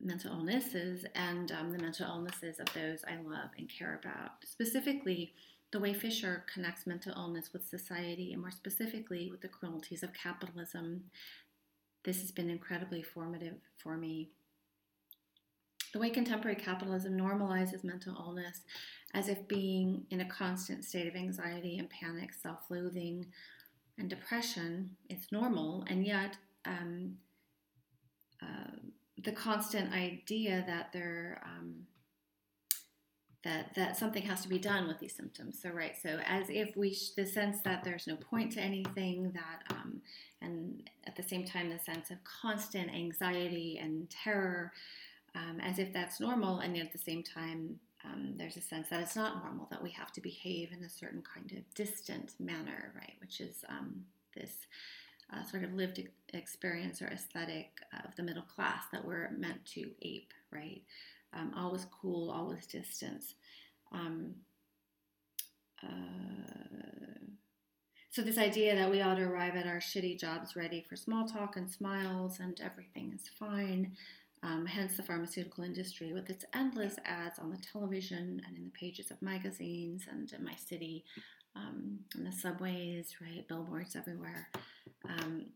mental 0.00 0.32
illnesses, 0.32 1.04
and 1.14 1.52
um, 1.52 1.72
the 1.72 1.78
mental 1.78 2.06
illnesses 2.06 2.58
of 2.58 2.72
those 2.74 3.04
I 3.06 3.16
love 3.16 3.50
and 3.56 3.68
care 3.68 3.98
about. 4.02 4.32
Specifically, 4.44 5.32
the 5.72 5.80
way 5.80 5.94
Fisher 5.94 6.44
connects 6.52 6.86
mental 6.86 7.14
illness 7.16 7.50
with 7.52 7.66
society, 7.66 8.32
and 8.32 8.42
more 8.42 8.50
specifically 8.50 9.30
with 9.30 9.40
the 9.40 9.48
cruelties 9.48 10.02
of 10.02 10.12
capitalism 10.12 11.04
this 12.04 12.20
has 12.20 12.30
been 12.30 12.50
incredibly 12.50 13.02
formative 13.02 13.54
for 13.76 13.96
me. 13.96 14.30
The 15.92 15.98
way 15.98 16.10
contemporary 16.10 16.56
capitalism 16.56 17.16
normalizes 17.18 17.84
mental 17.84 18.16
illness 18.18 18.62
as 19.14 19.28
if 19.28 19.46
being 19.46 20.06
in 20.10 20.20
a 20.22 20.24
constant 20.24 20.84
state 20.84 21.06
of 21.06 21.14
anxiety 21.14 21.78
and 21.78 21.88
panic, 21.90 22.32
self 22.32 22.70
loathing, 22.70 23.26
and 23.98 24.08
depression 24.08 24.96
is 25.10 25.26
normal, 25.30 25.84
and 25.88 26.06
yet 26.06 26.36
um, 26.64 27.16
uh, 28.42 28.70
the 29.22 29.32
constant 29.32 29.92
idea 29.92 30.64
that 30.66 30.92
there 30.92 31.42
um, 31.44 31.86
that 33.44 33.74
that 33.74 33.96
something 33.96 34.22
has 34.22 34.42
to 34.42 34.48
be 34.48 34.58
done 34.58 34.86
with 34.86 34.98
these 34.98 35.14
symptoms. 35.14 35.58
So 35.60 35.70
right, 35.70 35.94
so 36.00 36.20
as 36.26 36.48
if 36.48 36.76
we 36.76 36.94
sh- 36.94 37.10
the 37.16 37.26
sense 37.26 37.60
that 37.62 37.82
there's 37.84 38.06
no 38.06 38.16
point 38.16 38.52
to 38.52 38.60
anything 38.60 39.32
that, 39.32 39.74
um, 39.76 40.00
and 40.40 40.88
at 41.06 41.16
the 41.16 41.22
same 41.22 41.44
time 41.44 41.68
the 41.68 41.78
sense 41.78 42.10
of 42.10 42.18
constant 42.24 42.92
anxiety 42.94 43.78
and 43.82 44.08
terror, 44.10 44.72
um, 45.34 45.58
as 45.60 45.78
if 45.78 45.92
that's 45.92 46.20
normal, 46.20 46.60
and 46.60 46.76
at 46.76 46.92
the 46.92 46.98
same 46.98 47.22
time 47.22 47.78
um, 48.04 48.34
there's 48.36 48.56
a 48.56 48.60
sense 48.60 48.88
that 48.90 49.00
it's 49.00 49.16
not 49.16 49.42
normal 49.44 49.68
that 49.70 49.82
we 49.82 49.90
have 49.90 50.12
to 50.12 50.20
behave 50.20 50.70
in 50.72 50.84
a 50.84 50.90
certain 50.90 51.22
kind 51.22 51.52
of 51.52 51.74
distant 51.74 52.34
manner, 52.38 52.92
right? 52.94 53.14
Which 53.20 53.40
is 53.40 53.64
um, 53.68 54.04
this. 54.36 54.52
Uh, 55.34 55.42
sort 55.44 55.64
of 55.64 55.72
lived 55.72 55.98
experience 56.34 57.00
or 57.00 57.06
aesthetic 57.06 57.80
of 58.04 58.14
the 58.16 58.22
middle 58.22 58.42
class 58.42 58.82
that 58.92 59.02
we're 59.02 59.30
meant 59.30 59.64
to 59.64 59.90
ape, 60.02 60.34
right? 60.50 60.82
Um, 61.34 61.52
always 61.56 61.86
cool, 62.00 62.30
always 62.30 62.66
distance. 62.66 63.34
Um, 63.92 64.34
uh, 65.82 66.62
so 68.10 68.20
this 68.20 68.36
idea 68.36 68.76
that 68.76 68.90
we 68.90 69.00
ought 69.00 69.14
to 69.14 69.22
arrive 69.22 69.56
at 69.56 69.66
our 69.66 69.78
shitty 69.78 70.20
jobs 70.20 70.54
ready 70.54 70.84
for 70.86 70.96
small 70.96 71.26
talk 71.26 71.56
and 71.56 71.70
smiles 71.70 72.40
and 72.40 72.60
everything 72.60 73.12
is 73.14 73.30
fine. 73.38 73.96
Um, 74.42 74.66
hence 74.66 74.96
the 74.96 75.02
pharmaceutical 75.02 75.64
industry 75.64 76.12
with 76.12 76.28
its 76.28 76.44
endless 76.54 76.96
ads 77.06 77.38
on 77.38 77.50
the 77.50 77.56
television 77.56 78.42
and 78.46 78.58
in 78.58 78.64
the 78.64 78.70
pages 78.78 79.10
of 79.10 79.22
magazines 79.22 80.02
and 80.10 80.30
in 80.32 80.44
my 80.44 80.54
city, 80.56 81.04
um, 81.56 82.00
in 82.14 82.24
the 82.24 82.32
subways, 82.32 83.14
right, 83.20 83.48
billboards 83.48 83.96
everywhere. 83.96 84.48
Um, 85.08 85.46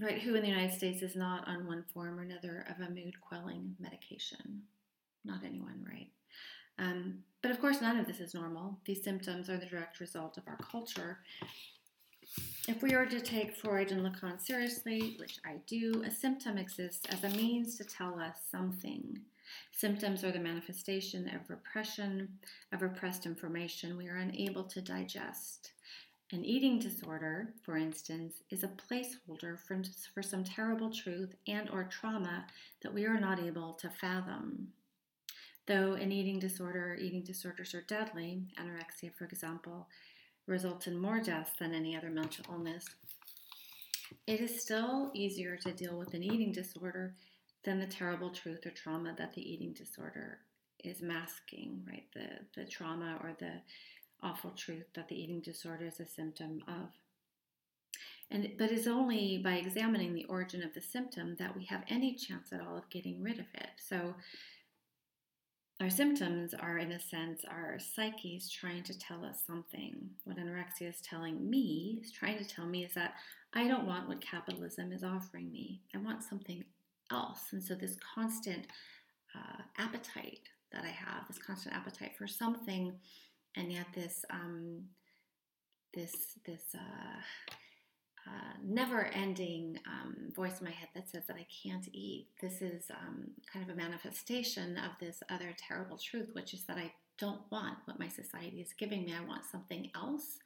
right, 0.00 0.20
who 0.20 0.34
in 0.34 0.42
the 0.42 0.48
United 0.48 0.74
States 0.74 1.02
is 1.02 1.16
not 1.16 1.46
on 1.46 1.66
one 1.66 1.84
form 1.92 2.18
or 2.18 2.22
another 2.22 2.66
of 2.68 2.86
a 2.86 2.90
mood 2.90 3.14
quelling 3.20 3.76
medication? 3.78 4.62
Not 5.24 5.44
anyone, 5.44 5.84
right? 5.88 6.08
Um, 6.78 7.18
but 7.42 7.50
of 7.50 7.60
course, 7.60 7.80
none 7.80 7.98
of 7.98 8.06
this 8.06 8.20
is 8.20 8.34
normal. 8.34 8.78
These 8.84 9.04
symptoms 9.04 9.48
are 9.50 9.56
the 9.56 9.66
direct 9.66 10.00
result 10.00 10.38
of 10.38 10.44
our 10.46 10.58
culture. 10.58 11.18
If 12.68 12.82
we 12.82 12.94
are 12.94 13.06
to 13.06 13.20
take 13.20 13.56
Freud 13.56 13.90
and 13.90 14.06
Lacan 14.06 14.40
seriously, 14.40 15.16
which 15.18 15.38
I 15.44 15.56
do, 15.66 16.02
a 16.06 16.10
symptom 16.10 16.56
exists 16.56 17.06
as 17.10 17.24
a 17.24 17.36
means 17.36 17.76
to 17.76 17.84
tell 17.84 18.18
us 18.18 18.36
something. 18.50 19.18
Symptoms 19.72 20.24
are 20.24 20.30
the 20.30 20.38
manifestation 20.38 21.28
of 21.34 21.50
repression, 21.50 22.28
of 22.72 22.80
repressed 22.82 23.26
information 23.26 23.96
we 23.96 24.08
are 24.08 24.16
unable 24.16 24.64
to 24.64 24.80
digest. 24.80 25.72
An 26.32 26.46
eating 26.46 26.78
disorder, 26.78 27.52
for 27.62 27.76
instance, 27.76 28.42
is 28.50 28.64
a 28.64 28.68
placeholder 28.68 29.58
for, 29.58 29.82
for 30.14 30.22
some 30.22 30.42
terrible 30.42 30.90
truth 30.90 31.34
and 31.46 31.68
or 31.68 31.84
trauma 31.84 32.46
that 32.80 32.94
we 32.94 33.04
are 33.04 33.20
not 33.20 33.38
able 33.38 33.74
to 33.74 33.90
fathom. 33.90 34.68
Though 35.66 35.92
an 35.92 36.10
eating 36.10 36.38
disorder, 36.38 36.96
eating 36.98 37.22
disorders 37.22 37.74
are 37.74 37.82
deadly, 37.82 38.44
anorexia, 38.58 39.12
for 39.14 39.26
example, 39.26 39.88
results 40.46 40.86
in 40.86 40.96
more 40.96 41.20
deaths 41.20 41.52
than 41.58 41.74
any 41.74 41.94
other 41.94 42.08
mental 42.08 42.46
illness, 42.48 42.86
it 44.26 44.40
is 44.40 44.62
still 44.62 45.10
easier 45.14 45.56
to 45.58 45.72
deal 45.72 45.98
with 45.98 46.14
an 46.14 46.22
eating 46.22 46.50
disorder 46.50 47.14
than 47.62 47.78
the 47.78 47.86
terrible 47.86 48.30
truth 48.30 48.64
or 48.64 48.70
trauma 48.70 49.14
that 49.18 49.34
the 49.34 49.52
eating 49.52 49.74
disorder 49.74 50.38
is 50.82 51.02
masking, 51.02 51.82
right? 51.86 52.06
The, 52.14 52.60
the 52.60 52.66
trauma 52.66 53.18
or 53.22 53.34
the 53.38 53.60
awful 54.22 54.50
truth 54.50 54.86
that 54.94 55.08
the 55.08 55.20
eating 55.20 55.40
disorder 55.40 55.86
is 55.86 56.00
a 56.00 56.06
symptom 56.06 56.62
of. 56.68 56.90
And, 58.30 58.52
but 58.58 58.70
it's 58.70 58.86
only 58.86 59.38
by 59.44 59.54
examining 59.54 60.14
the 60.14 60.24
origin 60.24 60.62
of 60.62 60.72
the 60.72 60.80
symptom 60.80 61.36
that 61.38 61.54
we 61.54 61.64
have 61.66 61.82
any 61.88 62.14
chance 62.14 62.52
at 62.52 62.60
all 62.60 62.76
of 62.76 62.88
getting 62.88 63.22
rid 63.22 63.38
of 63.38 63.46
it. 63.54 63.70
So, 63.76 64.14
our 65.80 65.90
symptoms 65.90 66.54
are, 66.54 66.78
in 66.78 66.92
a 66.92 67.00
sense, 67.00 67.44
our 67.44 67.76
psyches 67.78 68.48
trying 68.48 68.84
to 68.84 68.96
tell 68.96 69.24
us 69.24 69.42
something. 69.44 69.96
What 70.24 70.36
anorexia 70.38 70.88
is 70.88 71.00
telling 71.02 71.50
me, 71.50 71.98
is 72.02 72.12
trying 72.12 72.38
to 72.38 72.44
tell 72.44 72.66
me, 72.66 72.84
is 72.84 72.94
that 72.94 73.14
I 73.52 73.66
don't 73.66 73.86
want 73.86 74.08
what 74.08 74.20
capitalism 74.20 74.92
is 74.92 75.02
offering 75.02 75.50
me. 75.50 75.82
I 75.94 75.98
want 75.98 76.22
something 76.22 76.64
else. 77.10 77.40
And 77.50 77.62
so, 77.62 77.74
this 77.74 77.96
constant 78.14 78.66
uh, 79.34 79.62
appetite 79.76 80.48
that 80.72 80.84
I 80.84 80.90
have, 80.90 81.26
this 81.28 81.38
constant 81.38 81.74
appetite 81.74 82.12
for 82.16 82.26
something 82.26 82.94
and 83.56 83.72
yet 83.72 83.86
this 83.94 84.24
um, 84.30 84.82
this 85.94 86.38
this 86.46 86.62
uh, 86.74 87.20
uh, 88.26 88.54
never-ending 88.64 89.78
um, 89.86 90.32
voice 90.34 90.60
in 90.60 90.66
my 90.66 90.70
head 90.70 90.88
that 90.94 91.10
says 91.10 91.24
that 91.26 91.36
I 91.36 91.46
can't 91.62 91.88
eat. 91.92 92.28
This 92.40 92.62
is 92.62 92.84
um, 92.90 93.24
kind 93.52 93.68
of 93.68 93.74
a 93.74 93.76
manifestation 93.76 94.78
of 94.78 94.92
this 95.00 95.24
other 95.28 95.52
terrible 95.68 95.98
truth, 95.98 96.30
which 96.32 96.54
is 96.54 96.62
that 96.66 96.78
I 96.78 96.92
don't 97.18 97.40
want 97.50 97.78
what 97.84 97.98
my 97.98 98.06
society 98.08 98.60
is 98.60 98.72
giving 98.78 99.04
me. 99.04 99.14
I 99.14 99.26
want 99.26 99.44
something 99.44 99.90
else, 99.94 100.38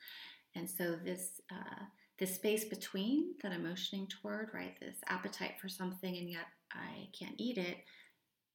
and 0.54 0.68
so 0.68 0.96
this 0.96 1.40
uh, 1.52 1.84
this 2.18 2.34
space 2.34 2.64
between 2.64 3.34
that 3.42 3.52
I'm 3.52 3.64
motioning 3.64 4.08
toward, 4.08 4.50
right? 4.54 4.74
This 4.80 4.96
appetite 5.08 5.54
for 5.60 5.68
something, 5.68 6.16
and 6.16 6.30
yet 6.30 6.46
I 6.72 7.08
can't 7.18 7.34
eat 7.36 7.58
it, 7.58 7.76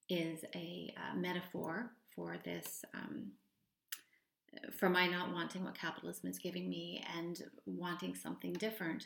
is 0.10 0.44
a 0.56 0.94
uh, 0.98 1.16
metaphor 1.16 1.92
for 2.16 2.38
this 2.44 2.84
um, 2.94 3.32
for 4.78 4.90
my 4.90 5.08
not 5.08 5.34
wanting 5.34 5.64
what 5.64 5.78
capitalism 5.78 6.30
is 6.30 6.38
giving 6.38 6.70
me 6.70 7.04
and 7.18 7.42
wanting 7.66 8.16
something 8.16 8.54
different. 8.54 9.06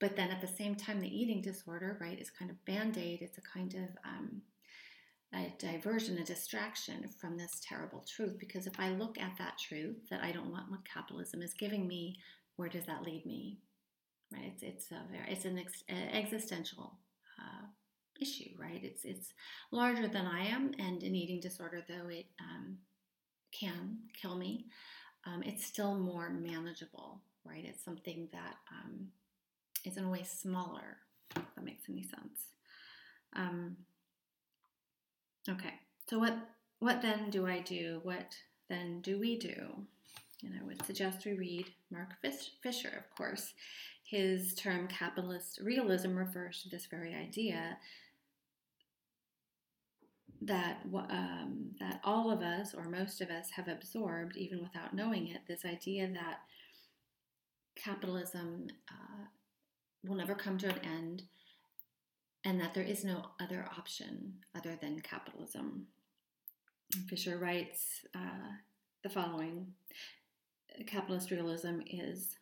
But 0.00 0.16
then 0.16 0.30
at 0.30 0.40
the 0.40 0.48
same 0.48 0.74
time, 0.74 1.00
the 1.00 1.16
eating 1.16 1.42
disorder, 1.42 1.96
right, 2.00 2.20
is 2.20 2.30
kind 2.30 2.50
of 2.50 2.64
band 2.64 2.98
aid. 2.98 3.22
It's 3.22 3.38
a 3.38 3.42
kind 3.42 3.74
of 3.74 3.88
um, 4.04 4.42
a 5.34 5.52
diversion, 5.58 6.18
a 6.18 6.24
distraction 6.24 7.08
from 7.20 7.36
this 7.36 7.60
terrible 7.66 8.04
truth. 8.08 8.36
Because 8.38 8.66
if 8.66 8.78
I 8.78 8.90
look 8.90 9.18
at 9.18 9.38
that 9.38 9.58
truth 9.58 9.96
that 10.10 10.22
I 10.22 10.32
don't 10.32 10.50
want 10.50 10.70
what 10.70 10.80
capitalism 10.84 11.40
is 11.40 11.54
giving 11.54 11.86
me, 11.86 12.18
where 12.56 12.68
does 12.68 12.86
that 12.86 13.02
lead 13.02 13.24
me? 13.26 13.60
Right? 14.32 14.52
It's 14.54 14.62
it's 14.62 14.90
a 14.90 15.02
very 15.10 15.30
it's 15.30 15.44
an 15.44 15.58
ex- 15.58 15.84
existential 15.88 16.98
uh, 17.38 17.66
issue, 18.20 18.50
right? 18.58 18.80
It's 18.82 19.04
it's 19.04 19.32
larger 19.70 20.08
than 20.08 20.26
I 20.26 20.46
am, 20.46 20.72
and 20.78 21.02
an 21.02 21.14
eating 21.14 21.40
disorder, 21.40 21.82
though 21.88 22.08
it 22.08 22.26
um, 22.40 22.78
can 23.52 23.98
kill 24.20 24.36
me, 24.36 24.66
um, 25.26 25.42
it's 25.42 25.64
still 25.64 25.94
more 25.94 26.30
manageable, 26.30 27.20
right? 27.44 27.64
It's 27.64 27.84
something 27.84 28.28
that 28.32 28.56
um, 28.70 29.08
is 29.84 29.96
in 29.96 30.04
a 30.04 30.10
way 30.10 30.22
smaller, 30.24 30.98
if 31.36 31.42
that 31.54 31.64
makes 31.64 31.84
any 31.88 32.02
sense. 32.02 32.48
Um, 33.34 33.76
okay, 35.48 35.74
so 36.08 36.18
what 36.18 36.36
what 36.80 37.00
then 37.00 37.30
do 37.30 37.46
I 37.46 37.60
do? 37.60 38.00
What 38.02 38.36
then 38.68 39.00
do 39.02 39.18
we 39.18 39.38
do? 39.38 39.86
And 40.42 40.54
I 40.60 40.64
would 40.64 40.84
suggest 40.84 41.24
we 41.24 41.34
read 41.34 41.66
Mark 41.90 42.08
Fisher, 42.62 42.88
of 42.88 43.16
course. 43.16 43.54
His 44.04 44.54
term 44.54 44.88
capitalist 44.88 45.60
realism 45.62 46.16
refers 46.16 46.62
to 46.62 46.68
this 46.68 46.86
very 46.86 47.14
idea 47.14 47.78
that 50.46 50.80
um, 50.94 51.70
that 51.78 52.00
all 52.04 52.30
of 52.30 52.40
us 52.42 52.74
or 52.74 52.84
most 52.84 53.20
of 53.20 53.30
us 53.30 53.50
have 53.50 53.68
absorbed, 53.68 54.36
even 54.36 54.62
without 54.62 54.94
knowing 54.94 55.28
it, 55.28 55.42
this 55.46 55.64
idea 55.64 56.08
that 56.08 56.40
capitalism 57.76 58.68
uh, 58.90 59.24
will 60.04 60.16
never 60.16 60.34
come 60.34 60.58
to 60.58 60.68
an 60.68 60.78
end 60.84 61.22
and 62.44 62.60
that 62.60 62.74
there 62.74 62.82
is 62.84 63.04
no 63.04 63.26
other 63.40 63.68
option 63.78 64.34
other 64.56 64.76
than 64.80 65.00
capitalism. 65.00 65.86
Fisher 67.08 67.38
writes 67.38 68.04
uh, 68.14 68.50
the 69.02 69.08
following 69.08 69.66
Capitalist 70.86 71.30
realism 71.30 71.80
is, 71.86 72.36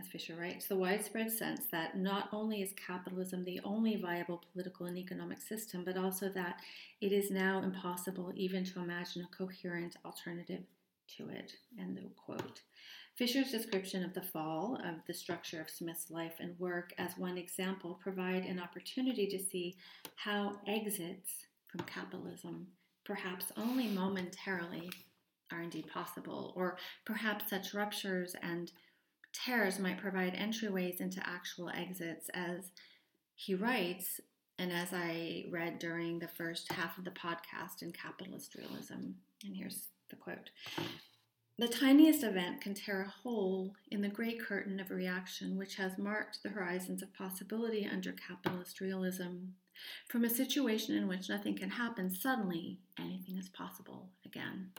as 0.00 0.08
Fisher 0.08 0.36
writes, 0.36 0.66
the 0.66 0.76
widespread 0.76 1.30
sense 1.30 1.66
that 1.70 1.96
not 1.96 2.28
only 2.32 2.62
is 2.62 2.72
capitalism 2.74 3.44
the 3.44 3.60
only 3.64 3.96
viable 3.96 4.42
political 4.52 4.86
and 4.86 4.96
economic 4.96 5.40
system, 5.40 5.84
but 5.84 5.96
also 5.96 6.28
that 6.30 6.60
it 7.00 7.12
is 7.12 7.30
now 7.30 7.62
impossible 7.62 8.32
even 8.34 8.64
to 8.64 8.80
imagine 8.80 9.22
a 9.22 9.36
coherent 9.36 9.96
alternative 10.04 10.62
to 11.16 11.28
it. 11.28 11.52
End 11.78 11.98
of 11.98 12.16
quote. 12.16 12.62
Fisher's 13.16 13.50
description 13.50 14.02
of 14.02 14.14
the 14.14 14.22
fall 14.22 14.76
of 14.76 15.04
the 15.06 15.12
structure 15.12 15.60
of 15.60 15.68
Smith's 15.68 16.10
life 16.10 16.34
and 16.40 16.58
work 16.58 16.94
as 16.96 17.18
one 17.18 17.36
example 17.36 17.98
provide 18.02 18.44
an 18.44 18.58
opportunity 18.58 19.26
to 19.26 19.38
see 19.38 19.76
how 20.16 20.56
exits 20.66 21.46
from 21.66 21.80
capitalism, 21.80 22.66
perhaps 23.04 23.52
only 23.56 23.88
momentarily, 23.88 24.90
are 25.52 25.60
indeed 25.60 25.88
possible, 25.88 26.52
or 26.56 26.78
perhaps 27.04 27.50
such 27.50 27.74
ruptures 27.74 28.34
and 28.42 28.72
tears 29.32 29.78
might 29.78 29.98
provide 29.98 30.34
entryways 30.34 31.00
into 31.00 31.20
actual 31.26 31.70
exits 31.70 32.28
as 32.34 32.70
he 33.34 33.54
writes 33.54 34.20
and 34.58 34.72
as 34.72 34.92
I 34.92 35.46
read 35.50 35.78
during 35.78 36.18
the 36.18 36.28
first 36.28 36.70
half 36.72 36.98
of 36.98 37.04
the 37.04 37.10
podcast 37.10 37.82
in 37.82 37.92
Capitalist 37.92 38.54
Realism. 38.54 38.94
And 39.44 39.56
here's 39.56 39.88
the 40.10 40.16
quote 40.16 40.50
the 41.60 41.68
tiniest 41.68 42.24
event 42.24 42.62
can 42.62 42.72
tear 42.72 43.02
a 43.02 43.22
hole 43.22 43.74
in 43.90 44.00
the 44.00 44.08
gray 44.08 44.34
curtain 44.34 44.80
of 44.80 44.90
reaction 44.90 45.58
which 45.58 45.74
has 45.76 45.98
marked 45.98 46.42
the 46.42 46.48
horizons 46.48 47.02
of 47.02 47.12
possibility 47.12 47.86
under 47.86 48.12
capitalist 48.12 48.80
realism. 48.80 49.48
From 50.08 50.24
a 50.24 50.30
situation 50.30 50.96
in 50.96 51.06
which 51.06 51.28
nothing 51.28 51.54
can 51.58 51.68
happen, 51.68 52.10
suddenly 52.10 52.78
anything 52.98 53.36
is 53.36 53.50
possible 53.50 54.08
again. 54.24 54.70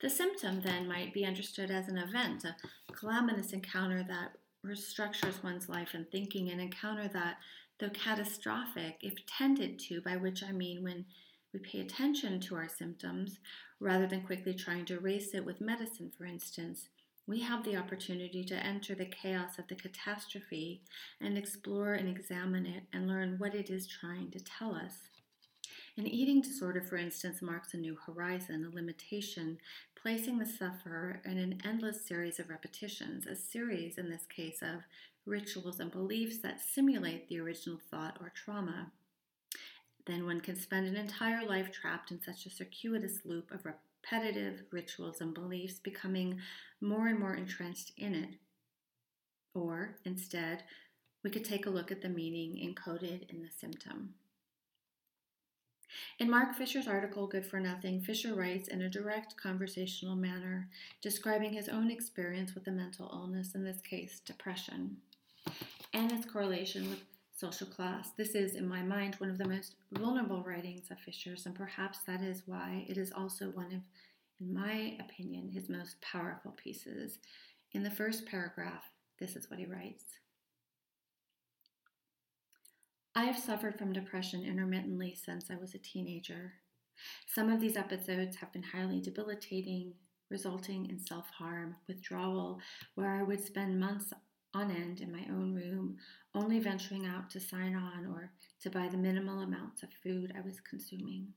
The 0.00 0.10
symptom 0.10 0.60
then 0.60 0.86
might 0.86 1.14
be 1.14 1.24
understood 1.24 1.70
as 1.70 1.88
an 1.88 1.96
event, 1.96 2.44
a 2.44 2.54
calamitous 2.92 3.52
encounter 3.52 4.04
that 4.04 4.32
restructures 4.64 5.42
one's 5.42 5.68
life 5.68 5.94
and 5.94 6.10
thinking, 6.10 6.50
an 6.50 6.60
encounter 6.60 7.08
that, 7.08 7.38
though 7.78 7.88
catastrophic, 7.90 8.98
if 9.00 9.14
tended 9.26 9.78
to, 9.78 10.02
by 10.02 10.16
which 10.16 10.42
I 10.42 10.52
mean 10.52 10.82
when 10.82 11.06
we 11.54 11.60
pay 11.60 11.80
attention 11.80 12.40
to 12.40 12.56
our 12.56 12.68
symptoms, 12.68 13.38
rather 13.80 14.06
than 14.06 14.22
quickly 14.22 14.52
trying 14.52 14.84
to 14.86 14.98
erase 14.98 15.32
it 15.32 15.46
with 15.46 15.62
medicine, 15.62 16.12
for 16.16 16.26
instance, 16.26 16.88
we 17.26 17.40
have 17.40 17.64
the 17.64 17.76
opportunity 17.76 18.44
to 18.44 18.54
enter 18.54 18.94
the 18.94 19.06
chaos 19.06 19.58
of 19.58 19.66
the 19.66 19.74
catastrophe 19.74 20.82
and 21.20 21.38
explore 21.38 21.94
and 21.94 22.08
examine 22.08 22.66
it 22.66 22.84
and 22.92 23.08
learn 23.08 23.36
what 23.38 23.54
it 23.54 23.70
is 23.70 23.86
trying 23.86 24.30
to 24.30 24.40
tell 24.40 24.74
us. 24.74 25.15
An 25.98 26.06
eating 26.06 26.42
disorder, 26.42 26.82
for 26.82 26.96
instance, 26.96 27.40
marks 27.40 27.72
a 27.72 27.78
new 27.78 27.96
horizon, 27.96 28.66
a 28.70 28.74
limitation, 28.74 29.58
placing 30.00 30.38
the 30.38 30.46
sufferer 30.46 31.22
in 31.24 31.38
an 31.38 31.60
endless 31.64 32.06
series 32.06 32.38
of 32.38 32.50
repetitions, 32.50 33.26
a 33.26 33.34
series, 33.34 33.96
in 33.96 34.10
this 34.10 34.26
case, 34.26 34.60
of 34.60 34.82
rituals 35.24 35.80
and 35.80 35.90
beliefs 35.90 36.38
that 36.38 36.60
simulate 36.60 37.28
the 37.28 37.40
original 37.40 37.80
thought 37.90 38.18
or 38.20 38.30
trauma 38.34 38.92
then 40.06 40.24
one 40.24 40.40
can 40.40 40.56
spend 40.56 40.86
an 40.86 40.96
entire 40.96 41.44
life 41.44 41.70
trapped 41.72 42.10
in 42.10 42.22
such 42.22 42.46
a 42.46 42.50
circuitous 42.50 43.20
loop 43.24 43.50
of 43.50 43.66
repetitive 43.66 44.62
rituals 44.70 45.20
and 45.20 45.34
beliefs, 45.34 45.80
becoming 45.80 46.40
more 46.80 47.08
and 47.08 47.18
more 47.18 47.34
entrenched 47.34 47.92
in 47.96 48.14
it. 48.14 48.30
Or, 49.52 49.96
instead, 50.04 50.62
we 51.24 51.30
could 51.30 51.44
take 51.44 51.66
a 51.66 51.70
look 51.70 51.90
at 51.90 52.02
the 52.02 52.08
meaning 52.08 52.56
encoded 52.56 53.28
in 53.30 53.42
the 53.42 53.50
symptom. 53.50 54.14
In 56.18 56.30
Mark 56.30 56.54
Fisher's 56.54 56.88
article, 56.88 57.26
Good 57.26 57.44
for 57.44 57.60
Nothing, 57.60 58.00
Fisher 58.00 58.34
writes 58.34 58.68
in 58.68 58.82
a 58.82 58.88
direct 58.88 59.36
conversational 59.36 60.16
manner, 60.16 60.68
describing 61.02 61.52
his 61.52 61.68
own 61.68 61.90
experience 61.90 62.54
with 62.54 62.66
a 62.68 62.70
mental 62.70 63.10
illness, 63.12 63.54
in 63.54 63.64
this 63.64 63.80
case, 63.82 64.20
depression, 64.20 64.96
and 65.92 66.10
its 66.10 66.24
correlation 66.24 66.88
with 66.88 67.04
social 67.34 67.66
class. 67.66 68.10
This 68.16 68.34
is, 68.34 68.54
in 68.54 68.66
my 68.66 68.82
mind, 68.82 69.16
one 69.16 69.28
of 69.28 69.36
the 69.36 69.48
most 69.48 69.74
vulnerable 69.92 70.42
writings 70.42 70.90
of 70.90 70.98
Fisher's, 70.98 71.44
and 71.44 71.54
perhaps 71.54 71.98
that 72.06 72.22
is 72.22 72.42
why 72.46 72.86
it 72.88 72.96
is 72.96 73.12
also 73.12 73.50
one 73.50 73.66
of, 73.66 73.82
in 74.40 74.54
my 74.54 74.96
opinion, 75.00 75.50
his 75.50 75.68
most 75.68 76.00
powerful 76.00 76.52
pieces. 76.52 77.18
In 77.72 77.82
the 77.82 77.90
first 77.90 78.24
paragraph, 78.24 78.84
this 79.18 79.36
is 79.36 79.50
what 79.50 79.58
he 79.58 79.66
writes. 79.66 80.04
I 83.16 83.24
have 83.24 83.38
suffered 83.38 83.78
from 83.78 83.94
depression 83.94 84.44
intermittently 84.44 85.14
since 85.14 85.50
I 85.50 85.56
was 85.56 85.74
a 85.74 85.78
teenager. 85.78 86.52
Some 87.26 87.48
of 87.50 87.62
these 87.62 87.78
episodes 87.78 88.36
have 88.36 88.52
been 88.52 88.62
highly 88.62 89.00
debilitating, 89.00 89.94
resulting 90.28 90.90
in 90.90 91.00
self 91.00 91.30
harm, 91.30 91.76
withdrawal, 91.88 92.60
where 92.94 93.14
I 93.14 93.22
would 93.22 93.42
spend 93.42 93.80
months 93.80 94.12
on 94.52 94.70
end 94.70 95.00
in 95.00 95.10
my 95.10 95.24
own 95.30 95.54
room, 95.54 95.96
only 96.34 96.58
venturing 96.58 97.06
out 97.06 97.30
to 97.30 97.40
sign 97.40 97.74
on 97.74 98.04
or 98.04 98.32
to 98.60 98.68
buy 98.68 98.86
the 98.86 98.98
minimal 98.98 99.40
amounts 99.40 99.82
of 99.82 99.88
food 100.02 100.34
I 100.36 100.42
was 100.42 100.60
consuming. 100.60 101.28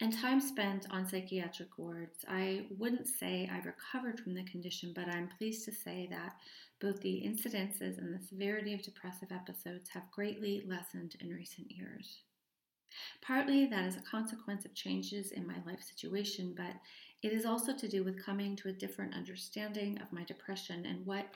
And 0.00 0.12
time 0.12 0.40
spent 0.40 0.86
on 0.90 1.06
psychiatric 1.06 1.76
wards, 1.78 2.24
I 2.28 2.66
wouldn't 2.78 3.06
say 3.06 3.48
I've 3.52 3.66
recovered 3.66 4.20
from 4.20 4.34
the 4.34 4.44
condition, 4.44 4.92
but 4.94 5.08
I'm 5.08 5.28
pleased 5.28 5.64
to 5.66 5.72
say 5.72 6.08
that 6.10 6.36
both 6.80 7.00
the 7.00 7.22
incidences 7.26 7.98
and 7.98 8.14
the 8.14 8.24
severity 8.24 8.74
of 8.74 8.82
depressive 8.82 9.32
episodes 9.32 9.90
have 9.90 10.10
greatly 10.10 10.62
lessened 10.66 11.16
in 11.20 11.30
recent 11.30 11.70
years. 11.70 12.22
Partly 13.20 13.66
that 13.66 13.84
is 13.84 13.96
a 13.96 14.10
consequence 14.10 14.64
of 14.64 14.74
changes 14.74 15.32
in 15.32 15.46
my 15.46 15.56
life 15.66 15.82
situation, 15.82 16.54
but 16.56 16.74
it 17.22 17.32
is 17.32 17.44
also 17.44 17.76
to 17.76 17.88
do 17.88 18.04
with 18.04 18.24
coming 18.24 18.56
to 18.56 18.68
a 18.68 18.72
different 18.72 19.14
understanding 19.14 20.00
of 20.00 20.12
my 20.12 20.24
depression 20.24 20.86
and 20.86 21.04
what 21.04 21.26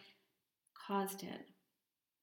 caused 0.75 1.23
it. 1.23 1.47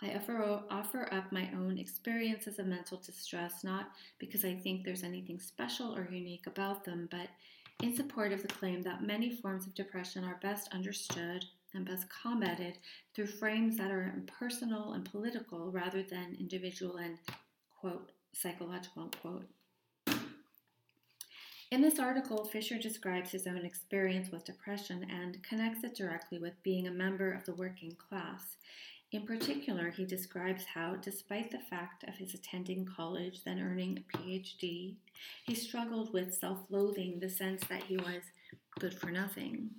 I 0.02 0.16
offer, 0.16 0.62
offer 0.70 1.14
up 1.14 1.32
my 1.32 1.50
own 1.54 1.78
experiences 1.78 2.58
of 2.58 2.68
mental 2.68 3.02
distress, 3.06 3.64
not 3.64 3.91
because 4.18 4.45
I 4.45 4.56
think 4.56 4.84
there's 4.84 5.04
anything 5.04 5.39
special 5.39 5.93
or 5.93 6.08
unique 6.10 6.47
about 6.47 6.86
them, 6.86 7.10
but 7.12 7.28
in 7.84 7.95
support 7.95 8.32
of 8.32 8.41
the 8.41 8.47
claim 8.47 8.82
that 8.84 9.04
many 9.04 9.30
forms 9.30 9.68
of 9.68 9.76
depression 9.76 10.24
are 10.24 10.39
best 10.41 10.74
understood 10.74 11.43
and 11.74 11.86
best 11.86 12.08
combated 12.10 12.78
through 13.14 13.28
frames 13.28 13.78
that 13.78 13.91
are 13.91 14.14
impersonal 14.16 14.93
and 14.93 15.10
political 15.10 15.72
rather 15.72 16.02
than 16.02 16.38
individual 16.39 16.97
and, 16.97 17.18
quote, 17.80 18.12
psychological, 18.34 19.04
unquote. 19.04 19.45
In 21.72 21.82
this 21.82 22.00
article, 22.00 22.45
Fisher 22.45 22.80
describes 22.80 23.32
his 23.32 23.45
own 23.45 23.64
experience 23.64 24.32
with 24.32 24.45
depression 24.45 25.06
and 25.10 25.43
connects 25.43 25.84
it 25.84 25.95
directly 25.95 26.39
with 26.39 26.64
being 26.64 26.88
a 26.88 26.91
member 26.91 27.32
of 27.32 27.45
the 27.45 27.54
working 27.54 27.95
class. 27.95 28.58
In 29.12 29.26
particular, 29.26 29.89
he 29.89 30.05
describes 30.05 30.66
how, 30.66 30.95
despite 30.95 31.49
the 31.49 31.60
fact 31.60 32.03
of 32.03 32.14
his 32.14 32.36
attending 32.36 32.86
college, 32.86 33.43
then 33.43 33.60
earning 33.60 33.97
a 33.97 34.18
PhD, 34.18 34.97
he 35.45 35.55
struggled 35.55 36.14
with 36.14 36.34
self 36.34 36.60
loathing, 36.70 37.20
the 37.20 37.30
sense 37.30 37.64
that 37.70 37.84
he 37.84 37.97
was 37.97 38.22
good 38.78 38.93
for 38.93 39.10
nothing. 39.10 39.72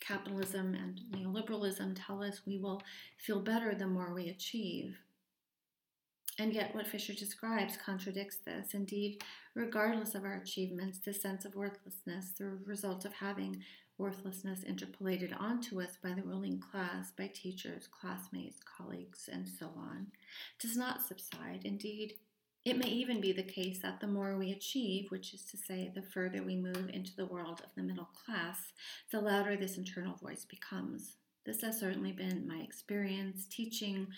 Capitalism 0.00 0.74
and 0.74 1.00
neoliberalism 1.10 1.96
tell 1.96 2.22
us 2.22 2.42
we 2.46 2.58
will 2.58 2.82
feel 3.16 3.40
better 3.40 3.74
the 3.74 3.86
more 3.86 4.12
we 4.12 4.28
achieve. 4.28 4.98
And 6.38 6.52
yet, 6.52 6.74
what 6.74 6.86
Fisher 6.86 7.14
describes 7.14 7.78
contradicts 7.78 8.36
this. 8.44 8.74
Indeed, 8.74 9.22
regardless 9.54 10.14
of 10.14 10.24
our 10.24 10.34
achievements, 10.34 10.98
this 10.98 11.22
sense 11.22 11.44
of 11.46 11.54
worthlessness, 11.54 12.32
the 12.38 12.58
result 12.66 13.06
of 13.06 13.14
having 13.14 13.62
worthlessness 13.98 14.62
interpolated 14.62 15.34
onto 15.38 15.80
us 15.80 15.96
by 16.02 16.10
the 16.10 16.22
ruling 16.22 16.60
class, 16.60 17.12
by 17.16 17.28
teachers, 17.28 17.88
classmates, 17.88 18.60
colleagues, 18.76 19.30
and 19.32 19.48
so 19.48 19.70
on, 19.76 20.08
does 20.60 20.76
not 20.76 21.00
subside. 21.00 21.62
Indeed, 21.64 22.14
it 22.66 22.76
may 22.76 22.88
even 22.88 23.20
be 23.20 23.32
the 23.32 23.42
case 23.42 23.78
that 23.78 24.00
the 24.00 24.06
more 24.06 24.36
we 24.36 24.50
achieve, 24.52 25.10
which 25.10 25.32
is 25.32 25.44
to 25.44 25.56
say, 25.56 25.90
the 25.94 26.02
further 26.02 26.42
we 26.42 26.56
move 26.56 26.90
into 26.92 27.16
the 27.16 27.24
world 27.24 27.62
of 27.64 27.70
the 27.76 27.82
middle 27.82 28.10
class, 28.26 28.58
the 29.10 29.20
louder 29.20 29.56
this 29.56 29.78
internal 29.78 30.16
voice 30.16 30.44
becomes. 30.44 31.16
This 31.46 31.62
has 31.62 31.78
certainly 31.78 32.12
been 32.12 32.46
my 32.46 32.58
experience 32.58 33.46
teaching, 33.48 34.08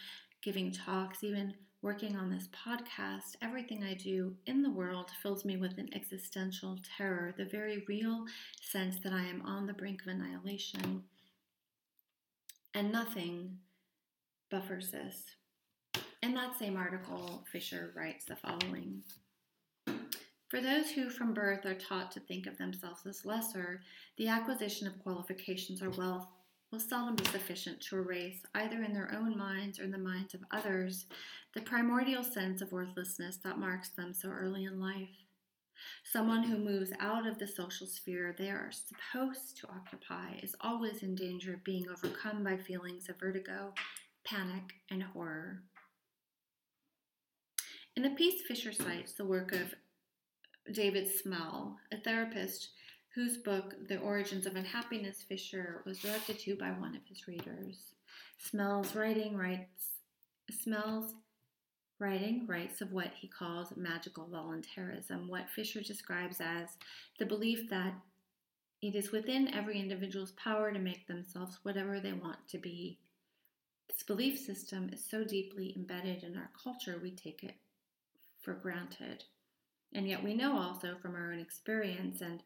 giving 0.43 0.73
talks, 0.73 1.23
even 1.23 1.55
working 1.83 2.17
on 2.17 2.31
this 2.31 2.49
podcast, 2.49 3.37
everything 3.41 3.85
I 3.85 3.95
do 3.95 4.35
in 4.47 4.63
the 4.63 4.71
world 4.71 5.11
fills 5.23 5.45
me 5.45 5.57
with 5.57 5.79
an 5.79 5.89
existential 5.95 6.79
terror, 6.97 7.35
the 7.37 7.45
very 7.45 7.85
real 7.87 8.25
sense 8.61 8.97
that 9.05 9.13
I 9.13 9.23
am 9.23 9.43
on 9.43 9.67
the 9.67 9.73
brink 9.73 10.03
of 10.03 10.09
annihilation. 10.09 11.05
And 12.75 12.91
nothing 12.91 13.59
buffers 14.51 14.91
this. 14.91 15.23
In 16.23 16.35
that 16.35 16.59
same 16.59 16.77
article, 16.77 17.45
Fisher 17.51 17.93
writes 17.95 18.25
the 18.25 18.37
following 18.37 19.03
For 20.49 20.61
those 20.61 20.91
who 20.91 21.11
from 21.11 21.33
birth 21.33 21.65
are 21.65 21.75
taught 21.75 22.11
to 22.13 22.21
think 22.21 22.47
of 22.47 22.59
themselves 22.59 23.07
as 23.07 23.25
lesser, 23.25 23.83
the 24.17 24.29
acquisition 24.29 24.89
of 24.89 24.99
qualifications 25.03 25.81
or 25.81 25.91
wealth 25.91 26.27
will 26.71 26.81
seldom 26.81 27.17
be 27.17 27.25
sufficient 27.25 27.81
to 27.81 27.97
erase, 27.97 28.43
either 28.55 28.83
in 28.83 28.93
their 28.93 29.11
own 29.15 29.37
minds 29.37 29.79
or 29.79 29.85
in 29.85 29.91
the 29.91 29.99
minds 29.99 30.35
of 30.35 30.45
others, 30.51 31.07
the 31.55 31.63
primordial 31.63 32.23
sense 32.23 32.61
of 32.61 32.73
worthlessness 32.73 33.39
that 33.39 33.59
marks 33.59 33.89
them 33.91 34.13
so 34.13 34.29
early 34.29 34.65
in 34.65 34.81
life. 34.81 35.09
Someone 36.05 36.43
who 36.43 36.59
moves 36.59 36.93
out 37.01 37.27
of 37.27 37.39
the 37.39 37.47
social 37.47 37.87
sphere 37.87 38.35
they 38.37 38.51
are 38.51 38.71
supposed 38.71 39.57
to 39.59 39.69
occupy 39.69 40.39
is 40.43 40.57
always 40.61 41.03
in 41.03 41.15
danger 41.15 41.55
of 41.55 41.65
being 41.65 41.87
overcome 41.89 42.43
by 42.43 42.57
feelings 42.57 43.09
of 43.09 43.19
vertigo, 43.19 43.73
panic, 44.25 44.75
and 44.91 45.03
horror. 45.03 45.63
In 47.97 48.03
the 48.03 48.11
piece, 48.11 48.43
Fisher 48.43 48.73
cites 48.73 49.15
the 49.15 49.25
work 49.25 49.53
of 49.53 49.75
David 50.73 51.09
Smail, 51.09 51.77
a 51.93 51.97
therapist 51.97 52.71
whose 53.19 53.37
book, 53.37 53.75
The 53.89 53.99
Origins 53.99 54.47
of 54.47 54.55
Unhappiness, 54.55 55.25
Fisher 55.29 55.83
was 55.85 55.99
directed 55.99 56.39
to 56.39 56.55
by 56.55 56.71
one 56.71 56.95
of 56.95 57.05
his 57.05 57.27
readers. 57.27 57.95
Smail's 58.41 58.95
writing 58.95 59.37
writes 59.37 59.89
Smail's 60.53 61.15
writing 61.99 62.47
writes 62.47 62.81
of 62.81 62.93
what 62.93 63.11
he 63.17 63.27
calls 63.27 63.77
magical 63.77 64.29
voluntarism, 64.29 65.27
what 65.27 65.51
Fisher 65.51 65.81
describes 65.81 66.41
as 66.41 66.69
the 67.19 67.27
belief 67.27 67.69
that 67.71 67.93
it 68.83 68.95
is 68.95 69.11
within 69.11 69.53
every 69.53 69.81
individual's 69.81 70.31
power 70.33 70.71
to 70.71 70.79
make 70.79 71.09
themselves 71.09 71.59
whatever 71.65 71.99
they 71.99 72.13
want 72.13 72.39
to 72.51 72.59
be. 72.59 73.01
This 73.89 74.05
belief 74.05 74.39
system 74.39 74.91
is 74.93 75.05
so 75.05 75.25
deeply 75.25 75.75
embedded 75.75 76.23
in 76.23 76.37
our 76.37 76.51
culture, 76.63 77.01
we 77.03 77.11
take 77.11 77.43
it 77.43 77.57
for 78.41 78.55
granted. 78.55 79.25
And 79.93 80.07
yet, 80.07 80.23
we 80.23 80.35
know 80.35 80.57
also 80.57 80.95
from 81.03 81.17
our 81.17 81.33
own 81.33 81.41
experience 81.41 82.21
and 82.21 82.45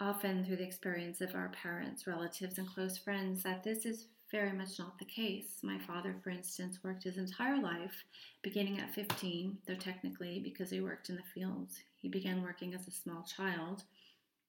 often 0.00 0.44
through 0.44 0.56
the 0.56 0.66
experience 0.66 1.20
of 1.20 1.34
our 1.34 1.50
parents, 1.50 2.06
relatives, 2.06 2.58
and 2.58 2.68
close 2.68 2.98
friends 2.98 3.42
that 3.42 3.64
this 3.64 3.86
is 3.86 4.06
very 4.30 4.52
much 4.52 4.78
not 4.78 4.98
the 4.98 5.04
case. 5.04 5.58
My 5.62 5.78
father, 5.78 6.16
for 6.22 6.30
instance, 6.30 6.80
worked 6.82 7.04
his 7.04 7.16
entire 7.16 7.60
life, 7.60 8.04
beginning 8.42 8.80
at 8.80 8.94
15, 8.94 9.58
though 9.66 9.74
technically, 9.74 10.40
because 10.40 10.70
he 10.70 10.80
worked 10.80 11.08
in 11.08 11.16
the 11.16 11.22
fields, 11.34 11.78
he 11.96 12.08
began 12.08 12.42
working 12.42 12.74
as 12.74 12.86
a 12.86 12.90
small 12.90 13.22
child. 13.22 13.84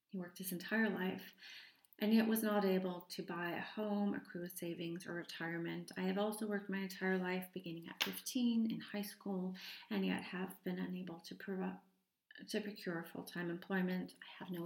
He 0.10 0.18
worked 0.18 0.38
his 0.38 0.52
entire 0.52 0.89
life 0.89 1.34
and 2.00 2.14
yet 2.14 2.28
was 2.28 2.43
not 2.43 2.64
able 2.64 3.08
to 3.10 3.24
buy 3.24 3.52
a 3.58 3.82
home, 3.82 4.14
accrue 4.14 4.43
a 4.43 4.50
savings, 4.50 5.08
or 5.08 5.14
retirement. 5.14 5.91
I 5.98 6.02
have 6.02 6.20
also 6.20 6.45
worked 6.45 6.70
my 6.70 6.78
entire 6.78 7.18
life, 7.18 7.45
beginning 7.54 7.86
at 7.89 8.04
15 8.04 8.70
in 8.70 8.80
high 8.80 9.02
school, 9.02 9.56
and 9.89 10.06
yet 10.06 10.22
have 10.22 10.54
been 10.64 10.78
unable 10.78 11.24
to, 11.28 11.36
to 12.50 12.62
procure 12.62 13.06
full 13.12 13.24
time 13.24 13.50
employment. 13.50 14.14
I 14.22 14.43
have 14.43 14.52
no 14.52 14.66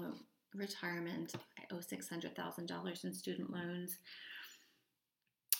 retirement. 0.55 1.33
I 1.57 1.73
owe 1.73 1.77
$600,000 1.77 3.03
in 3.03 3.13
student 3.13 3.51
loans. 3.51 3.97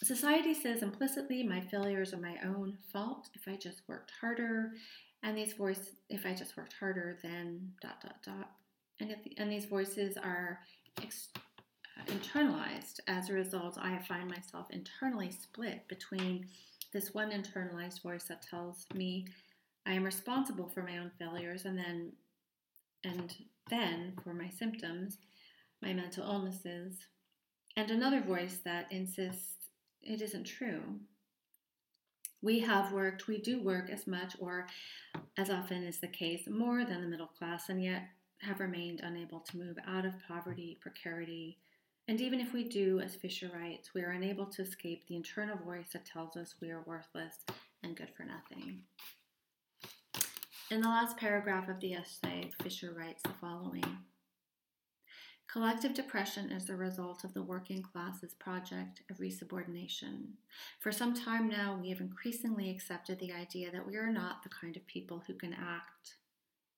Society 0.03 0.53
says 0.53 0.81
implicitly 0.81 1.43
my 1.43 1.61
failures 1.61 2.13
are 2.13 2.17
my 2.17 2.35
own 2.43 2.77
fault 2.91 3.29
if 3.35 3.47
I 3.47 3.55
just 3.55 3.81
worked 3.87 4.11
harder, 4.19 4.71
and 5.21 5.37
these 5.37 5.53
voices, 5.53 5.91
if 6.09 6.25
I 6.25 6.33
just 6.33 6.57
worked 6.57 6.73
harder, 6.73 7.19
then 7.21 7.71
dot 7.81 8.01
dot 8.01 8.15
dot. 8.23 8.51
And, 8.99 9.11
if, 9.11 9.19
and 9.37 9.51
these 9.51 9.65
voices 9.65 10.17
are 10.17 10.59
ex- 11.03 11.29
uh, 11.37 12.11
internalized. 12.11 12.99
As 13.07 13.29
a 13.29 13.33
result, 13.33 13.77
I 13.79 13.99
find 13.99 14.27
myself 14.27 14.67
internally 14.71 15.29
split 15.29 15.87
between 15.87 16.47
this 16.93 17.13
one 17.13 17.31
internalized 17.31 18.01
voice 18.01 18.23
that 18.23 18.41
tells 18.41 18.85
me 18.95 19.27
I 19.85 19.93
am 19.93 20.03
responsible 20.03 20.67
for 20.69 20.81
my 20.81 20.97
own 20.97 21.11
failures, 21.17 21.65
and 21.65 21.77
then 21.77 22.11
and 23.03 23.33
then 23.69 24.13
for 24.23 24.33
my 24.33 24.49
symptoms, 24.49 25.17
my 25.81 25.93
mental 25.93 26.23
illnesses, 26.23 26.97
and 27.75 27.89
another 27.89 28.21
voice 28.21 28.59
that 28.65 28.91
insists 28.91 29.55
it 30.01 30.21
isn't 30.21 30.45
true. 30.45 30.81
We 32.41 32.59
have 32.59 32.91
worked, 32.91 33.27
we 33.27 33.37
do 33.37 33.61
work 33.61 33.89
as 33.89 34.07
much 34.07 34.35
or 34.39 34.67
as 35.37 35.49
often 35.49 35.83
is 35.83 35.99
the 35.99 36.07
case, 36.07 36.47
more 36.47 36.83
than 36.85 37.01
the 37.01 37.07
middle 37.07 37.27
class, 37.27 37.69
and 37.69 37.83
yet 37.83 38.03
have 38.39 38.59
remained 38.59 39.01
unable 39.01 39.39
to 39.41 39.57
move 39.57 39.77
out 39.87 40.05
of 40.05 40.13
poverty, 40.27 40.79
precarity, 40.81 41.59
and 42.07 42.19
even 42.19 42.39
if 42.39 42.51
we 42.51 42.67
do, 42.67 42.99
as 42.99 43.15
Fisher 43.15 43.49
writes, 43.53 43.93
we 43.93 44.01
are 44.01 44.09
unable 44.09 44.45
to 44.47 44.63
escape 44.63 45.07
the 45.07 45.15
internal 45.15 45.57
voice 45.57 45.89
that 45.93 46.05
tells 46.05 46.35
us 46.35 46.55
we 46.59 46.71
are 46.71 46.83
worthless 46.85 47.35
and 47.83 47.95
good 47.95 48.09
for 48.17 48.23
nothing. 48.23 48.81
In 50.71 50.79
the 50.79 50.87
last 50.87 51.17
paragraph 51.17 51.67
of 51.67 51.81
the 51.81 51.95
essay, 51.95 52.49
Fisher 52.63 52.93
writes 52.93 53.21
the 53.23 53.33
following 53.41 53.83
Collective 55.51 55.93
depression 55.93 56.49
is 56.49 56.63
the 56.63 56.77
result 56.77 57.25
of 57.25 57.33
the 57.33 57.43
working 57.43 57.83
class's 57.83 58.33
project 58.35 59.01
of 59.11 59.17
resubordination. 59.17 60.27
For 60.79 60.93
some 60.93 61.13
time 61.13 61.49
now, 61.49 61.77
we 61.81 61.89
have 61.89 61.99
increasingly 61.99 62.69
accepted 62.69 63.19
the 63.19 63.33
idea 63.33 63.69
that 63.69 63.85
we 63.85 63.97
are 63.97 64.13
not 64.13 64.43
the 64.43 64.49
kind 64.49 64.77
of 64.77 64.87
people 64.87 65.21
who 65.27 65.33
can 65.33 65.53
act. 65.53 66.15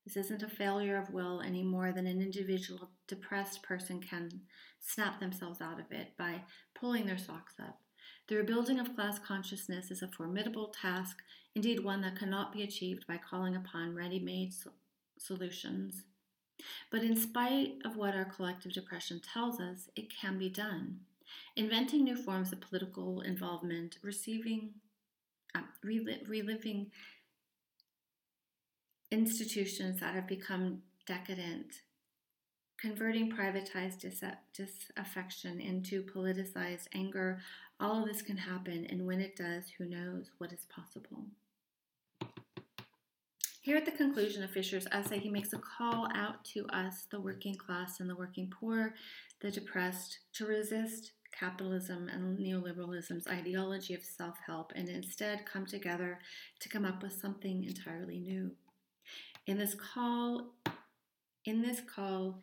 This 0.04 0.16
isn't 0.16 0.42
a 0.42 0.48
failure 0.48 0.96
of 0.96 1.14
will 1.14 1.40
any 1.40 1.62
more 1.62 1.92
than 1.92 2.08
an 2.08 2.20
individual 2.20 2.90
depressed 3.06 3.62
person 3.62 4.00
can 4.00 4.40
snap 4.80 5.20
themselves 5.20 5.60
out 5.60 5.78
of 5.78 5.92
it 5.92 6.16
by 6.18 6.42
pulling 6.74 7.06
their 7.06 7.16
socks 7.16 7.54
up. 7.60 7.83
The 8.26 8.36
rebuilding 8.36 8.80
of 8.80 8.94
class 8.94 9.18
consciousness 9.18 9.90
is 9.90 10.02
a 10.02 10.08
formidable 10.08 10.68
task, 10.68 11.22
indeed, 11.54 11.84
one 11.84 12.00
that 12.02 12.16
cannot 12.16 12.52
be 12.52 12.62
achieved 12.62 13.06
by 13.06 13.18
calling 13.18 13.54
upon 13.54 13.94
ready 13.94 14.18
made 14.18 14.54
so- 14.54 14.72
solutions. 15.18 16.04
But 16.90 17.02
in 17.02 17.16
spite 17.16 17.74
of 17.84 17.96
what 17.96 18.14
our 18.14 18.24
collective 18.24 18.72
depression 18.72 19.20
tells 19.20 19.60
us, 19.60 19.90
it 19.94 20.10
can 20.10 20.38
be 20.38 20.48
done. 20.48 21.00
Inventing 21.56 22.04
new 22.04 22.16
forms 22.16 22.52
of 22.52 22.60
political 22.60 23.20
involvement, 23.20 23.98
receiving, 24.02 24.74
uh, 25.54 25.62
reliving 25.82 26.90
institutions 29.10 30.00
that 30.00 30.14
have 30.14 30.26
become 30.26 30.82
decadent, 31.06 31.82
converting 32.84 33.32
privatized 33.32 34.04
disaffection 34.52 35.58
into 35.58 36.02
politicized 36.02 36.86
anger, 36.94 37.40
all 37.80 38.02
of 38.02 38.06
this 38.06 38.20
can 38.20 38.36
happen, 38.36 38.86
and 38.90 39.06
when 39.06 39.20
it 39.20 39.36
does, 39.36 39.64
who 39.78 39.86
knows 39.86 40.30
what 40.36 40.52
is 40.52 40.66
possible. 40.66 41.24
Here 43.62 43.78
at 43.78 43.86
the 43.86 43.90
conclusion 43.90 44.44
of 44.44 44.50
Fisher's 44.50 44.86
essay, 44.92 45.18
he 45.18 45.30
makes 45.30 45.54
a 45.54 45.58
call 45.58 46.08
out 46.14 46.44
to 46.52 46.66
us, 46.66 47.06
the 47.10 47.18
working 47.18 47.54
class 47.54 48.00
and 48.00 48.10
the 48.10 48.16
working 48.16 48.50
poor, 48.50 48.92
the 49.40 49.50
depressed, 49.50 50.18
to 50.34 50.44
resist 50.44 51.12
capitalism 51.32 52.10
and 52.10 52.38
neoliberalism's 52.38 53.26
ideology 53.26 53.94
of 53.94 54.04
self 54.04 54.36
help 54.46 54.72
and 54.76 54.90
instead 54.90 55.46
come 55.46 55.64
together 55.64 56.18
to 56.60 56.68
come 56.68 56.84
up 56.84 57.02
with 57.02 57.18
something 57.18 57.64
entirely 57.64 58.18
new. 58.18 58.50
In 59.46 59.56
this 59.56 59.74
call, 59.74 60.52
in 61.46 61.62
this 61.62 61.80
call 61.80 62.42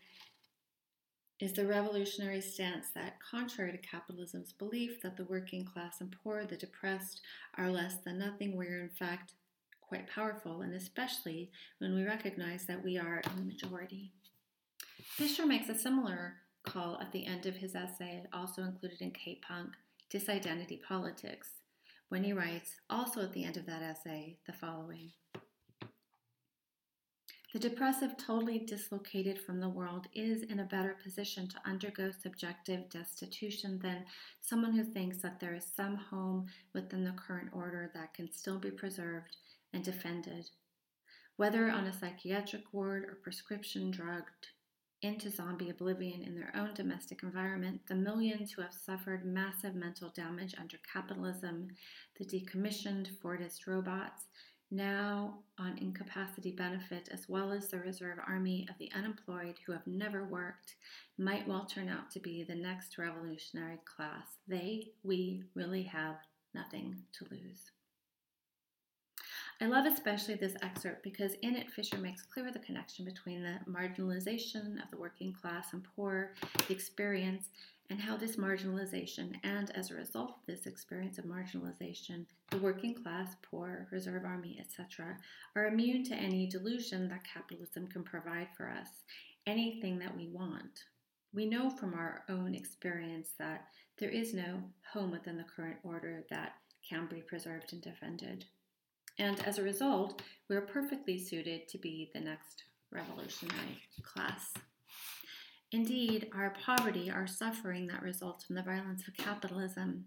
is 1.42 1.54
the 1.54 1.66
revolutionary 1.66 2.39
stance 2.39 2.89
that, 2.94 3.20
contrary 3.20 3.72
to 3.72 3.78
capitalism's 3.80 4.54
belief 4.54 5.02
that 5.02 5.18
the 5.18 5.26
working 5.26 5.66
class 5.66 6.00
and 6.00 6.16
poor, 6.24 6.46
the 6.46 6.56
depressed, 6.56 7.22
are 7.58 7.72
less 7.72 7.96
than 8.06 8.20
nothing, 8.20 8.56
we're 8.56 8.82
in 8.82 8.89
fact 8.89 9.34
quite 9.82 10.08
powerful, 10.08 10.62
and 10.62 10.74
especially 10.74 11.52
when 11.80 11.96
we 11.96 12.06
recognize 12.06 12.66
that 12.66 12.84
we 12.84 12.98
are 12.98 13.22
in 13.26 13.36
the 13.36 13.54
majority. 13.54 14.12
Fisher 15.04 15.46
makes 15.46 15.68
a 15.68 15.78
similar 15.78 16.36
call 16.64 17.00
at 17.02 17.12
the 17.12 17.26
end 17.26 17.46
of 17.46 17.56
his 17.56 17.76
essay, 17.76 18.24
also 18.32 18.62
included 18.62 19.02
in 19.02 19.12
K-Punk, 19.12 19.72
Disidentity 20.10 20.80
Politics, 20.88 21.50
when 22.10 22.24
he 22.24 22.34
writes, 22.34 22.76
also 22.89 23.22
at 23.22 23.34
the 23.34 23.44
end 23.44 23.58
of 23.58 23.66
that 23.66 23.82
essay, 23.82 24.38
the 24.46 24.54
following. 24.54 25.12
The 27.54 27.60
depressive, 27.60 28.16
totally 28.16 28.60
dislocated 28.60 29.38
from 29.38 29.60
the 29.60 29.68
world, 29.68 30.08
is 30.14 30.43
in 30.43 30.62
a 30.62 30.66
better 30.66 30.95
position 31.04 31.49
to 31.49 31.62
undergo 31.66 32.10
subjective 32.12 32.89
destitution 32.89 33.78
than 33.80 34.06
someone 34.39 34.72
who 34.72 34.86
thinks 34.86 35.18
that 35.18 35.41
there 35.41 35.54
is 35.54 35.66
some 35.66 35.97
home 35.97 36.47
within 36.74 37.04
the 37.04 37.12
current 37.12 37.49
order 37.52 37.91
that 37.93 38.14
can 38.14 38.32
still 38.32 38.58
be 38.58 38.72
preserved 38.72 39.36
and 39.74 39.84
defended. 39.84 40.49
Whether 41.36 41.70
on 41.70 41.88
a 41.88 41.93
psychiatric 41.93 42.64
ward 42.72 43.04
or 43.04 43.16
prescription 43.16 43.91
drugged 43.91 44.47
into 45.02 45.30
zombie 45.30 45.72
oblivion 45.72 46.22
in 46.22 46.36
their 46.36 46.54
own 46.56 46.74
domestic 46.74 47.22
environment, 47.24 47.82
the 47.88 47.95
millions 47.95 48.52
who 48.52 48.62
have 48.62 48.74
suffered 48.74 49.26
massive 49.26 49.76
mental 49.76 50.10
damage 50.16 50.56
under 50.58 50.78
capitalism, 50.93 51.68
the 52.18 52.24
decommissioned 52.24 53.10
Fordist 53.18 53.68
robots, 53.68 54.26
now 54.72 55.39
on 55.59 55.78
incapacity 55.78 56.51
benefit, 56.51 57.09
as 57.11 57.28
well 57.28 57.51
as 57.51 57.67
the 57.67 57.80
reserve 57.80 58.17
army 58.26 58.67
of 58.69 58.78
the 58.78 58.91
unemployed 58.95 59.55
who 59.65 59.74
have 59.74 59.86
never 59.86 60.24
worked, 60.24 60.76
might 61.17 61.47
well 61.47 61.65
turn 61.65 61.89
out 61.89 62.09
to 62.11 62.19
be 62.19 62.43
the 62.43 62.55
next 62.55 62.97
revolutionary 62.97 63.80
class. 63.86 64.38
They, 64.47 64.88
we, 65.03 65.43
really 65.53 65.84
have 65.84 66.15
nothing 66.53 66.95
to 67.13 67.26
lose. 67.30 67.72
I 69.61 69.67
love 69.67 69.86
especially 69.86 70.36
this 70.36 70.55
excerpt 70.63 71.03
because 71.03 71.34
in 71.43 71.55
it, 71.55 71.69
Fisher 71.69 71.99
makes 71.99 72.24
clear 72.24 72.51
the 72.51 72.57
connection 72.57 73.05
between 73.05 73.43
the 73.43 73.59
marginalization 73.69 74.82
of 74.84 74.89
the 74.89 74.97
working 74.97 75.34
class 75.34 75.74
and 75.74 75.86
poor, 75.95 76.34
the 76.67 76.74
experience, 76.74 77.49
and 77.92 78.00
how 78.00 78.16
this 78.16 78.38
marginalization, 78.38 79.36
and 79.44 79.70
as 79.72 79.92
a 79.92 79.96
result 79.96 80.30
of 80.30 80.46
this 80.48 80.66
experience 80.66 81.18
of 81.18 81.26
marginalization, 81.26 82.26
the 82.50 82.58
working 82.58 82.96
class, 82.96 83.36
poor, 83.44 83.89
reserve 83.92 84.24
army, 84.24 84.58
etc., 84.62 85.18
are 85.58 85.68
immune 85.68 86.02
to 86.06 86.16
any 86.16 86.48
delusion 86.48 87.10
that 87.10 87.26
capitalism 87.26 87.88
can 87.88 88.02
provide 88.02 88.48
for 88.56 88.70
us 88.70 88.88
anything 89.46 90.00
that 90.00 90.16
we 90.16 90.30
want. 90.30 90.86
We 91.34 91.46
know 91.46 91.70
from 91.70 91.94
our 91.94 92.24
own 92.30 92.56
experience 92.56 93.34
that 93.39 93.66
there 94.00 94.10
is 94.10 94.34
no 94.34 94.64
home 94.94 95.12
within 95.12 95.36
the 95.36 95.44
current 95.44 95.78
order 95.84 96.24
that 96.30 96.54
can 96.89 97.08
be 97.10 97.22
preserved 97.22 97.74
and 97.74 97.82
defended. 97.82 98.46
And 99.20 99.46
as 99.46 99.58
a 99.58 99.64
result, 99.64 100.22
we're 100.50 100.62
perfectly 100.62 101.20
suited 101.20 101.68
to 101.68 101.78
be 101.78 102.10
the 102.14 102.22
next 102.22 102.64
revolutionary 102.89 103.82
class. 104.02 104.54
Indeed, 105.72 106.30
our 106.36 106.53
poverty, 106.65 107.09
our 107.09 107.28
suffering 107.28 107.88
that 107.88 108.03
results 108.03 108.43
from 108.43 108.55
the 108.55 108.61
violence 108.61 109.07
of 109.07 109.15
capitalism, 109.15 110.05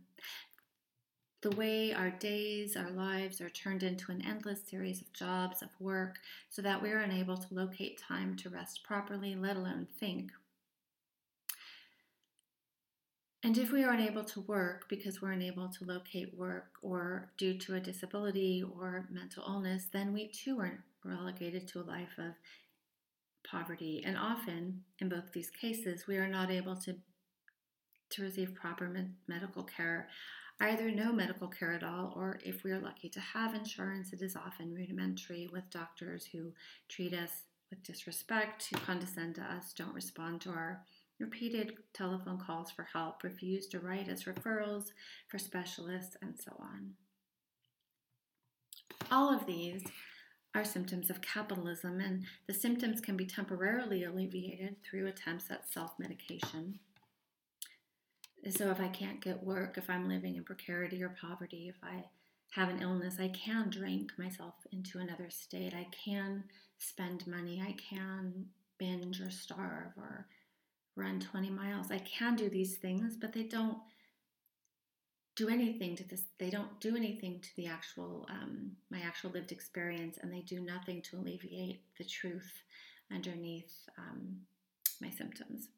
the 1.41 1.57
way 1.57 1.93
our 1.93 2.11
days, 2.11 2.77
our 2.77 2.91
lives 2.91 3.41
are 3.41 3.51
turned 3.51 3.83
into 3.83 4.13
an 4.13 4.23
endless 4.27 4.63
series 4.67 5.01
of 5.01 5.13
jobs, 5.13 5.63
of 5.63 5.69
work, 5.81 6.17
so 6.51 6.61
that 6.61 6.83
we 6.83 6.91
are 6.91 6.99
unable 6.99 7.37
to 7.37 7.55
locate 7.55 7.99
time 7.99 8.37
to 8.37 8.51
rest 8.51 8.83
properly, 8.83 9.35
let 9.35 9.57
alone 9.57 9.87
think. 9.99 10.33
And 13.43 13.59
if 13.59 13.73
we 13.73 13.85
are 13.85 13.93
unable 13.93 14.25
to 14.25 14.41
work 14.41 14.87
because 14.89 15.21
we're 15.21 15.33
unable 15.33 15.69
to 15.69 15.85
locate 15.85 16.35
work 16.35 16.73
or 16.81 17.31
due 17.37 17.59
to 17.59 17.75
a 17.75 17.81
disability 17.81 18.65
or 18.79 19.07
mental 19.11 19.45
illness, 19.47 19.87
then 19.93 20.15
we 20.15 20.29
too 20.29 20.59
are 20.61 20.83
relegated 21.05 21.69
to 21.69 21.81
a 21.81 21.85
life 21.85 22.17
of 22.17 22.33
poverty. 23.55 24.03
And 24.05 24.17
often, 24.17 24.83
in 24.99 25.09
both 25.09 25.33
these 25.33 25.51
cases, 25.51 26.07
we 26.07 26.17
are 26.17 26.29
not 26.29 26.51
able 26.51 26.77
to, 26.77 26.97
to 28.11 28.23
receive 28.23 28.55
proper 28.55 28.89
med- 28.89 29.15
medical 29.29 29.63
care, 29.63 30.09
either 30.61 30.91
no 30.91 31.13
medical 31.13 31.49
care 31.49 31.73
at 31.73 31.85
all, 31.85 32.13
or 32.17 32.41
if 32.45 32.65
we 32.65 32.73
are 32.73 32.81
lucky 32.81 33.09
to 33.11 33.21
have 33.21 33.55
insurance, 33.55 34.13
it 34.13 34.23
is 34.23 34.37
often 34.37 34.75
rudimentary 34.75 35.49
with 35.53 35.71
doctors 35.71 36.27
who 36.27 36.53
treat 36.89 37.15
us 37.15 37.45
with 37.71 37.83
disrespect, 37.83 38.69
who 38.71 38.79
condescend 38.81 39.37
to 39.37 39.43
us, 39.43 39.73
don't 39.73 39.95
respond 39.95 40.41
to 40.41 40.51
our 40.51 40.83
repeated 41.21 41.75
telephone 41.93 42.39
calls 42.39 42.71
for 42.71 42.89
help, 42.93 43.23
refuse 43.23 43.67
to 43.69 43.79
write 43.79 44.09
us 44.09 44.25
referrals 44.25 44.87
for 45.29 45.39
specialists, 45.39 46.17
and 46.23 46.35
so 46.39 46.53
on. 46.59 46.91
All 49.11 49.33
of 49.33 49.47
these 49.47 49.85
are 50.55 50.65
symptoms 50.65 51.11
of 51.11 51.21
capitalism, 51.21 52.01
and 52.01 52.25
the 52.47 52.55
symptoms 52.55 53.01
can 53.01 53.17
be 53.17 53.27
temporarily 53.27 54.05
alleviated 54.05 54.77
through 54.83 55.07
attempts 55.07 55.51
at 55.51 55.71
self 55.71 55.93
medication. 55.99 56.79
So, 58.51 58.71
if 58.71 58.81
I 58.81 58.89
can't 58.89 59.23
get 59.23 59.43
work, 59.43 59.79
if 59.79 59.89
I'm 59.89 60.09
living 60.09 60.37
in 60.37 60.45
precarity 60.45 61.03
or 61.03 61.17
poverty, 61.21 61.69
if 61.69 61.77
I 61.83 62.05
have 62.53 62.69
an 62.69 62.83
illness, 62.83 63.17
I 63.19 63.29
can 63.29 63.69
drink 63.71 64.13
myself 64.19 64.55
into 64.71 64.99
another 64.99 65.29
state. 65.29 65.75
I 65.75 65.89
can 66.05 66.45
spend 66.79 67.27
money. 67.27 67.63
I 67.67 67.73
can 67.73 68.47
binge 68.79 69.21
or 69.21 69.31
starve 69.31 69.93
or 69.97 70.27
run 70.97 71.19
20 71.19 71.51
miles. 71.51 71.91
I 71.91 71.99
can 71.99 72.37
do 72.37 72.49
these 72.49 72.77
things, 72.77 73.17
but 73.17 73.33
they 73.33 73.43
don't 73.43 73.79
do 75.37 75.49
anything 75.49 75.97
to 75.97 76.05
this 76.09 76.23
they 76.39 76.51
don't 76.51 76.81
do 76.81 76.97
anything 76.97 77.41
to 77.41 77.49
the 77.57 77.67
actual 77.67 78.27
um, 78.31 78.71
my 78.91 79.01
actual 79.01 79.31
lived 79.31 79.53
experience 79.53 80.19
and 80.21 80.33
they 80.33 80.41
do 80.41 80.61
nothing 80.61 81.03
to 81.03 81.17
alleviate 81.17 81.81
the 81.99 82.05
truth 82.05 82.53
underneath 83.13 83.73
um, 83.99 84.37
my 85.01 85.11
symptoms. 85.11 85.69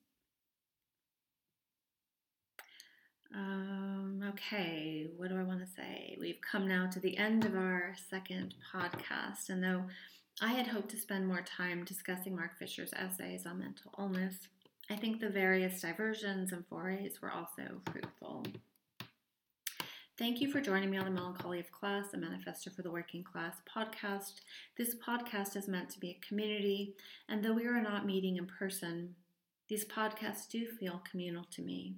Um, 3.34 4.22
okay 4.28 5.08
what 5.16 5.28
do 5.28 5.38
i 5.38 5.42
want 5.42 5.60
to 5.60 5.66
say? 5.66 6.16
We've 6.20 6.40
come 6.40 6.68
now 6.68 6.86
to 6.86 7.00
the 7.00 7.16
end 7.16 7.44
of 7.44 7.54
our 7.54 7.94
second 8.10 8.54
podcast 8.72 9.48
and 9.48 9.62
though 9.62 9.84
i 10.40 10.52
had 10.52 10.66
hoped 10.66 10.90
to 10.90 10.96
spend 10.96 11.26
more 11.26 11.42
time 11.42 11.84
discussing 11.84 12.36
mark 12.36 12.58
fisher's 12.58 12.92
essays 12.94 13.46
on 13.46 13.58
mental 13.58 13.90
illness 13.98 14.34
i 14.90 14.96
think 14.96 15.18
the 15.18 15.28
various 15.28 15.80
diversions 15.80 16.52
and 16.52 16.66
forays 16.66 17.20
were 17.20 17.32
also 17.32 17.80
fruitful 17.90 18.44
Thank 20.18 20.40
you 20.40 20.50
for 20.50 20.62
joining 20.62 20.88
me 20.88 20.96
on 20.96 21.04
the 21.04 21.10
Melancholy 21.10 21.60
of 21.60 21.70
Class, 21.70 22.14
a 22.14 22.16
Manifesto 22.16 22.70
for 22.70 22.80
the 22.80 22.90
Working 22.90 23.22
Class 23.22 23.56
podcast. 23.68 24.40
This 24.78 24.94
podcast 24.94 25.56
is 25.56 25.68
meant 25.68 25.90
to 25.90 26.00
be 26.00 26.12
a 26.12 26.26
community, 26.26 26.94
and 27.28 27.44
though 27.44 27.52
we 27.52 27.66
are 27.66 27.82
not 27.82 28.06
meeting 28.06 28.38
in 28.38 28.46
person, 28.46 29.14
these 29.68 29.84
podcasts 29.84 30.48
do 30.48 30.68
feel 30.80 31.02
communal 31.10 31.44
to 31.50 31.60
me. 31.60 31.96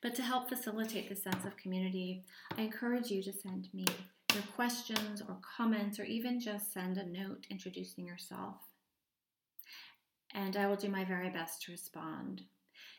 But 0.00 0.14
to 0.14 0.22
help 0.22 0.48
facilitate 0.48 1.10
the 1.10 1.14
sense 1.14 1.44
of 1.44 1.58
community, 1.58 2.24
I 2.56 2.62
encourage 2.62 3.10
you 3.10 3.22
to 3.22 3.32
send 3.34 3.68
me 3.74 3.84
your 4.32 4.44
questions 4.56 5.20
or 5.20 5.36
comments, 5.42 6.00
or 6.00 6.04
even 6.04 6.40
just 6.40 6.72
send 6.72 6.96
a 6.96 7.06
note 7.06 7.44
introducing 7.50 8.06
yourself. 8.06 8.56
And 10.32 10.56
I 10.56 10.66
will 10.68 10.76
do 10.76 10.88
my 10.88 11.04
very 11.04 11.28
best 11.28 11.60
to 11.62 11.72
respond. 11.72 12.44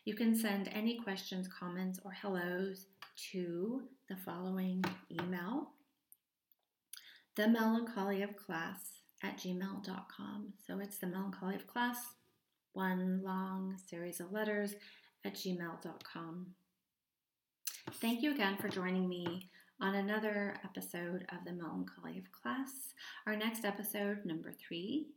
You 0.06 0.14
can 0.14 0.36
send 0.36 0.68
any 0.68 1.00
questions, 1.00 1.48
comments, 1.48 2.00
or 2.04 2.12
hellos 2.12 2.86
to 3.32 3.84
the 4.10 4.16
following 4.16 4.84
email 5.12 5.70
the 7.36 7.48
melancholy 7.48 8.22
of 8.22 8.36
class 8.36 9.00
at 9.24 9.38
gmail.com. 9.38 10.54
So 10.68 10.80
it's 10.80 10.98
the 10.98 11.08
melancholy 11.08 11.56
of 11.56 11.66
class, 11.66 11.98
one 12.74 13.22
long 13.24 13.76
series 13.90 14.20
of 14.20 14.32
letters 14.32 14.76
at 15.26 15.36
gmail.com. 15.36 16.48
Thank 17.94 18.22
you 18.22 18.32
again 18.34 18.58
for 18.58 18.70
joining 18.70 19.10
me 19.10 19.50
on 19.82 19.96
another 19.96 20.56
episode 20.64 21.26
of 21.30 21.44
the 21.46 21.52
Melancholy 21.52 22.18
of 22.18 22.32
Class. 22.32 22.94
Our 23.28 23.36
next 23.36 23.66
episode, 23.66 24.26
number 24.26 24.52
three, 24.52 25.08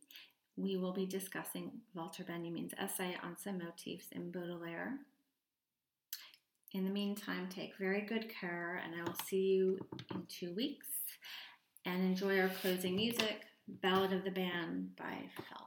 we 0.56 0.76
will 0.76 0.92
be 0.92 1.06
discussing 1.06 1.70
Walter 1.94 2.24
Benjamin's 2.24 2.72
essay 2.78 3.16
on 3.22 3.36
some 3.36 3.58
motifs 3.58 4.06
in 4.12 4.30
Baudelaire. 4.30 4.98
In 6.72 6.84
the 6.84 6.90
meantime, 6.90 7.48
take 7.48 7.76
very 7.78 8.02
good 8.02 8.28
care, 8.28 8.82
and 8.84 8.94
I 8.94 9.04
will 9.04 9.16
see 9.24 9.40
you 9.40 9.78
in 10.14 10.26
two 10.28 10.54
weeks. 10.54 10.86
And 11.84 12.02
enjoy 12.02 12.40
our 12.40 12.48
closing 12.48 12.96
music, 12.96 13.42
Ballad 13.68 14.12
of 14.12 14.24
the 14.24 14.30
Band 14.30 14.96
by 14.96 15.30
Felt. 15.36 15.66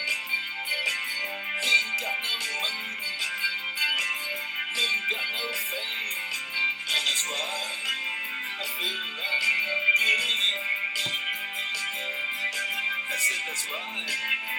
that's 13.51 13.67
right. 13.69 14.50